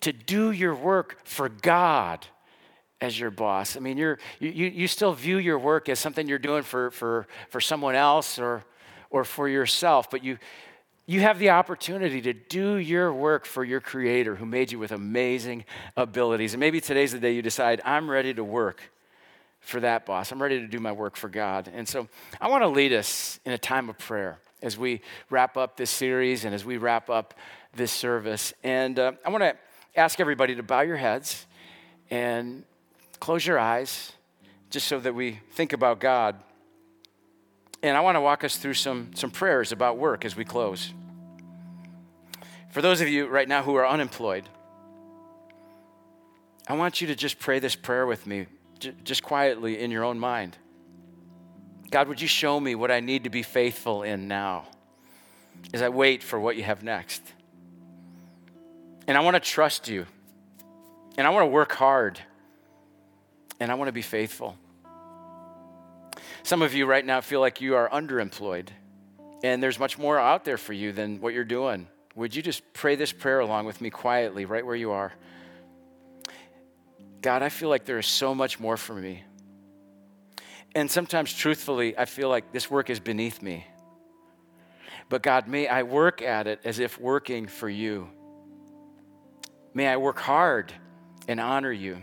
to 0.00 0.12
do 0.12 0.50
your 0.50 0.74
work 0.74 1.20
for 1.24 1.48
God 1.48 2.26
as 3.00 3.18
your 3.18 3.30
boss. 3.30 3.76
I 3.76 3.80
mean, 3.80 3.96
you're, 3.96 4.18
you, 4.38 4.50
you 4.50 4.86
still 4.86 5.12
view 5.12 5.38
your 5.38 5.58
work 5.58 5.88
as 5.88 5.98
something 5.98 6.28
you're 6.28 6.38
doing 6.38 6.62
for, 6.62 6.90
for, 6.90 7.26
for 7.48 7.60
someone 7.60 7.94
else 7.94 8.38
or, 8.38 8.64
or 9.10 9.24
for 9.24 9.48
yourself, 9.48 10.10
but 10.10 10.22
you, 10.22 10.38
you 11.06 11.20
have 11.20 11.38
the 11.38 11.50
opportunity 11.50 12.20
to 12.22 12.32
do 12.32 12.76
your 12.76 13.12
work 13.12 13.46
for 13.46 13.64
your 13.64 13.80
creator 13.80 14.34
who 14.34 14.44
made 14.44 14.72
you 14.72 14.78
with 14.78 14.92
amazing 14.92 15.64
abilities. 15.96 16.52
And 16.52 16.60
maybe 16.60 16.80
today's 16.80 17.12
the 17.12 17.18
day 17.18 17.32
you 17.32 17.42
decide, 17.42 17.80
I'm 17.84 18.10
ready 18.10 18.34
to 18.34 18.44
work 18.44 18.90
for 19.66 19.80
that 19.80 20.06
boss. 20.06 20.30
I'm 20.30 20.40
ready 20.40 20.60
to 20.60 20.68
do 20.68 20.78
my 20.78 20.92
work 20.92 21.16
for 21.16 21.28
God. 21.28 21.68
And 21.74 21.88
so 21.88 22.06
I 22.40 22.48
want 22.48 22.62
to 22.62 22.68
lead 22.68 22.92
us 22.92 23.40
in 23.44 23.52
a 23.52 23.58
time 23.58 23.88
of 23.88 23.98
prayer 23.98 24.38
as 24.62 24.78
we 24.78 25.00
wrap 25.28 25.56
up 25.56 25.76
this 25.76 25.90
series 25.90 26.44
and 26.44 26.54
as 26.54 26.64
we 26.64 26.76
wrap 26.76 27.10
up 27.10 27.34
this 27.74 27.90
service. 27.90 28.54
And 28.62 28.96
uh, 28.98 29.12
I 29.24 29.30
want 29.30 29.42
to 29.42 29.56
ask 29.96 30.20
everybody 30.20 30.54
to 30.54 30.62
bow 30.62 30.82
your 30.82 30.96
heads 30.96 31.46
and 32.10 32.62
close 33.18 33.44
your 33.44 33.58
eyes 33.58 34.12
just 34.70 34.86
so 34.86 35.00
that 35.00 35.16
we 35.16 35.40
think 35.50 35.72
about 35.72 35.98
God. 35.98 36.36
And 37.82 37.96
I 37.96 38.00
want 38.00 38.14
to 38.14 38.20
walk 38.20 38.44
us 38.44 38.56
through 38.58 38.74
some, 38.74 39.10
some 39.14 39.32
prayers 39.32 39.72
about 39.72 39.98
work 39.98 40.24
as 40.24 40.36
we 40.36 40.44
close. 40.44 40.92
For 42.70 42.80
those 42.82 43.00
of 43.00 43.08
you 43.08 43.26
right 43.26 43.48
now 43.48 43.64
who 43.64 43.74
are 43.74 43.86
unemployed, 43.86 44.44
I 46.68 46.74
want 46.74 47.00
you 47.00 47.08
to 47.08 47.16
just 47.16 47.40
pray 47.40 47.58
this 47.58 47.74
prayer 47.74 48.06
with 48.06 48.28
me 48.28 48.46
just 49.04 49.22
quietly 49.22 49.78
in 49.78 49.90
your 49.90 50.04
own 50.04 50.18
mind. 50.18 50.56
God, 51.90 52.08
would 52.08 52.20
you 52.20 52.28
show 52.28 52.58
me 52.58 52.74
what 52.74 52.90
I 52.90 53.00
need 53.00 53.24
to 53.24 53.30
be 53.30 53.42
faithful 53.42 54.02
in 54.02 54.28
now 54.28 54.66
as 55.72 55.82
I 55.82 55.88
wait 55.88 56.22
for 56.22 56.38
what 56.38 56.56
you 56.56 56.62
have 56.62 56.82
next? 56.82 57.22
And 59.06 59.16
I 59.16 59.20
want 59.20 59.34
to 59.34 59.40
trust 59.40 59.88
you. 59.88 60.06
And 61.16 61.26
I 61.26 61.30
want 61.30 61.44
to 61.44 61.50
work 61.50 61.72
hard. 61.72 62.20
And 63.60 63.70
I 63.70 63.74
want 63.74 63.88
to 63.88 63.92
be 63.92 64.02
faithful. 64.02 64.56
Some 66.42 66.62
of 66.62 66.74
you 66.74 66.86
right 66.86 67.04
now 67.04 67.20
feel 67.20 67.40
like 67.40 67.60
you 67.60 67.74
are 67.74 67.88
underemployed, 67.88 68.68
and 69.42 69.60
there's 69.60 69.80
much 69.80 69.98
more 69.98 70.16
out 70.16 70.44
there 70.44 70.56
for 70.56 70.72
you 70.72 70.92
than 70.92 71.20
what 71.20 71.34
you're 71.34 71.42
doing. 71.42 71.88
Would 72.14 72.36
you 72.36 72.42
just 72.42 72.62
pray 72.72 72.94
this 72.94 73.12
prayer 73.12 73.40
along 73.40 73.66
with 73.66 73.80
me 73.80 73.90
quietly, 73.90 74.44
right 74.44 74.64
where 74.64 74.76
you 74.76 74.92
are? 74.92 75.12
God, 77.26 77.42
I 77.42 77.48
feel 77.48 77.68
like 77.68 77.84
there 77.84 77.98
is 77.98 78.06
so 78.06 78.36
much 78.36 78.60
more 78.60 78.76
for 78.76 78.94
me. 78.94 79.24
And 80.76 80.88
sometimes, 80.88 81.34
truthfully, 81.34 81.98
I 81.98 82.04
feel 82.04 82.28
like 82.28 82.52
this 82.52 82.70
work 82.70 82.88
is 82.88 83.00
beneath 83.00 83.42
me. 83.42 83.66
But 85.08 85.24
God, 85.24 85.48
may 85.48 85.66
I 85.66 85.82
work 85.82 86.22
at 86.22 86.46
it 86.46 86.60
as 86.62 86.78
if 86.78 87.00
working 87.00 87.48
for 87.48 87.68
you. 87.68 88.08
May 89.74 89.88
I 89.88 89.96
work 89.96 90.20
hard 90.20 90.72
and 91.26 91.40
honor 91.40 91.72
you. 91.72 91.98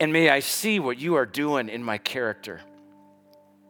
And 0.00 0.10
may 0.10 0.30
I 0.30 0.40
see 0.40 0.80
what 0.80 0.98
you 0.98 1.16
are 1.16 1.26
doing 1.26 1.68
in 1.68 1.84
my 1.84 1.98
character 1.98 2.62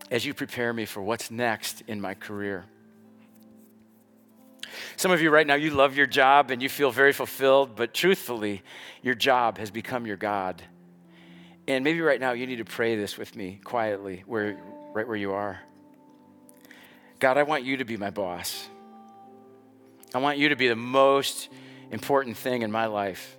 as 0.08 0.24
you 0.24 0.34
prepare 0.34 0.72
me 0.72 0.84
for 0.84 1.02
what's 1.02 1.32
next 1.32 1.82
in 1.88 2.00
my 2.00 2.14
career. 2.14 2.64
Some 4.96 5.10
of 5.10 5.20
you 5.20 5.30
right 5.30 5.46
now, 5.46 5.54
you 5.54 5.70
love 5.70 5.96
your 5.96 6.06
job 6.06 6.50
and 6.50 6.62
you 6.62 6.68
feel 6.68 6.90
very 6.90 7.12
fulfilled, 7.12 7.76
but 7.76 7.94
truthfully, 7.94 8.62
your 9.02 9.14
job 9.14 9.58
has 9.58 9.70
become 9.70 10.06
your 10.06 10.16
God. 10.16 10.62
And 11.66 11.84
maybe 11.84 12.00
right 12.00 12.20
now 12.20 12.32
you 12.32 12.46
need 12.46 12.56
to 12.56 12.64
pray 12.64 12.96
this 12.96 13.16
with 13.16 13.36
me 13.36 13.60
quietly, 13.62 14.24
where, 14.26 14.58
right 14.92 15.06
where 15.06 15.16
you 15.16 15.32
are. 15.32 15.60
God, 17.18 17.36
I 17.36 17.42
want 17.42 17.64
you 17.64 17.76
to 17.76 17.84
be 17.84 17.96
my 17.96 18.10
boss. 18.10 18.68
I 20.14 20.18
want 20.18 20.38
you 20.38 20.48
to 20.48 20.56
be 20.56 20.68
the 20.68 20.76
most 20.76 21.48
important 21.90 22.36
thing 22.36 22.62
in 22.62 22.70
my 22.70 22.86
life. 22.86 23.36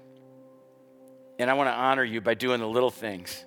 And 1.39 1.49
I 1.49 1.55
want 1.55 1.67
to 1.67 1.73
honor 1.73 2.03
you 2.03 2.21
by 2.21 2.35
doing 2.35 2.59
the 2.59 2.67
little 2.67 2.91
things. 2.91 3.43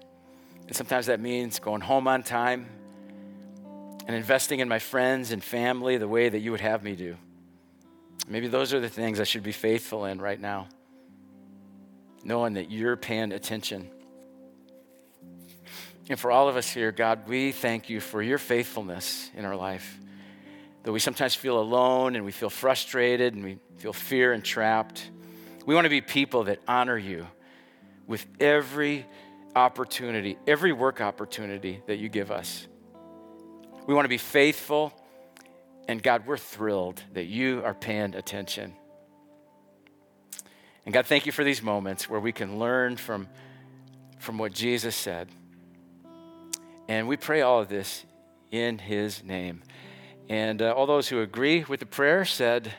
And 0.66 0.76
sometimes 0.76 1.06
that 1.06 1.20
means 1.20 1.58
going 1.60 1.80
home 1.80 2.08
on 2.08 2.22
time 2.22 2.66
and 4.06 4.16
investing 4.16 4.60
in 4.60 4.68
my 4.68 4.78
friends 4.78 5.30
and 5.30 5.42
family 5.42 5.96
the 5.96 6.08
way 6.08 6.28
that 6.28 6.40
you 6.40 6.50
would 6.50 6.60
have 6.60 6.82
me 6.82 6.96
do. 6.96 7.16
Maybe 8.28 8.48
those 8.48 8.72
are 8.72 8.80
the 8.80 8.88
things 8.88 9.20
I 9.20 9.24
should 9.24 9.42
be 9.42 9.52
faithful 9.52 10.06
in 10.06 10.20
right 10.20 10.40
now, 10.40 10.68
knowing 12.22 12.54
that 12.54 12.70
you're 12.70 12.96
paying 12.96 13.32
attention. 13.32 13.90
And 16.08 16.18
for 16.18 16.30
all 16.30 16.48
of 16.48 16.56
us 16.56 16.68
here, 16.68 16.92
God, 16.92 17.28
we 17.28 17.52
thank 17.52 17.88
you 17.88 18.00
for 18.00 18.22
your 18.22 18.38
faithfulness 18.38 19.30
in 19.34 19.44
our 19.44 19.56
life. 19.56 19.98
Though 20.82 20.92
we 20.92 21.00
sometimes 21.00 21.34
feel 21.34 21.58
alone 21.58 22.14
and 22.14 22.24
we 22.24 22.32
feel 22.32 22.50
frustrated 22.50 23.34
and 23.34 23.42
we 23.42 23.58
feel 23.78 23.94
fear 23.94 24.32
and 24.32 24.44
trapped, 24.44 25.10
we 25.64 25.74
want 25.74 25.86
to 25.86 25.90
be 25.90 26.02
people 26.02 26.44
that 26.44 26.60
honor 26.68 26.98
you 26.98 27.26
with 28.06 28.26
every 28.38 29.06
opportunity, 29.56 30.36
every 30.46 30.72
work 30.72 31.00
opportunity 31.00 31.82
that 31.86 31.96
you 31.96 32.10
give 32.10 32.30
us. 32.30 32.66
We 33.86 33.94
want 33.94 34.04
to 34.04 34.10
be 34.10 34.18
faithful, 34.18 34.92
and 35.88 36.02
God, 36.02 36.26
we're 36.26 36.36
thrilled 36.36 37.02
that 37.12 37.24
you 37.24 37.62
are 37.64 37.74
paying 37.74 38.14
attention. 38.14 38.74
And 40.84 40.92
God, 40.92 41.06
thank 41.06 41.26
you 41.26 41.32
for 41.32 41.44
these 41.44 41.62
moments 41.62 42.08
where 42.08 42.20
we 42.20 42.32
can 42.32 42.58
learn 42.58 42.96
from, 42.96 43.28
from 44.18 44.38
what 44.38 44.52
Jesus 44.52 44.94
said. 44.94 45.28
And 46.88 47.08
we 47.08 47.16
pray 47.16 47.40
all 47.40 47.60
of 47.60 47.68
this 47.68 48.04
in 48.50 48.78
his 48.78 49.24
name. 49.24 49.62
And 50.28 50.60
uh, 50.62 50.72
all 50.72 50.86
those 50.86 51.08
who 51.08 51.20
agree 51.20 51.64
with 51.64 51.80
the 51.80 51.86
prayer 51.86 52.24
said, 52.24 52.72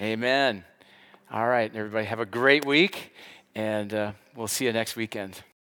Amen. 0.00 0.64
All 1.30 1.46
right, 1.46 1.70
everybody, 1.74 2.06
have 2.06 2.20
a 2.20 2.26
great 2.26 2.64
week, 2.64 3.12
and 3.54 3.92
uh, 3.94 4.12
we'll 4.34 4.48
see 4.48 4.64
you 4.64 4.72
next 4.72 4.96
weekend. 4.96 5.42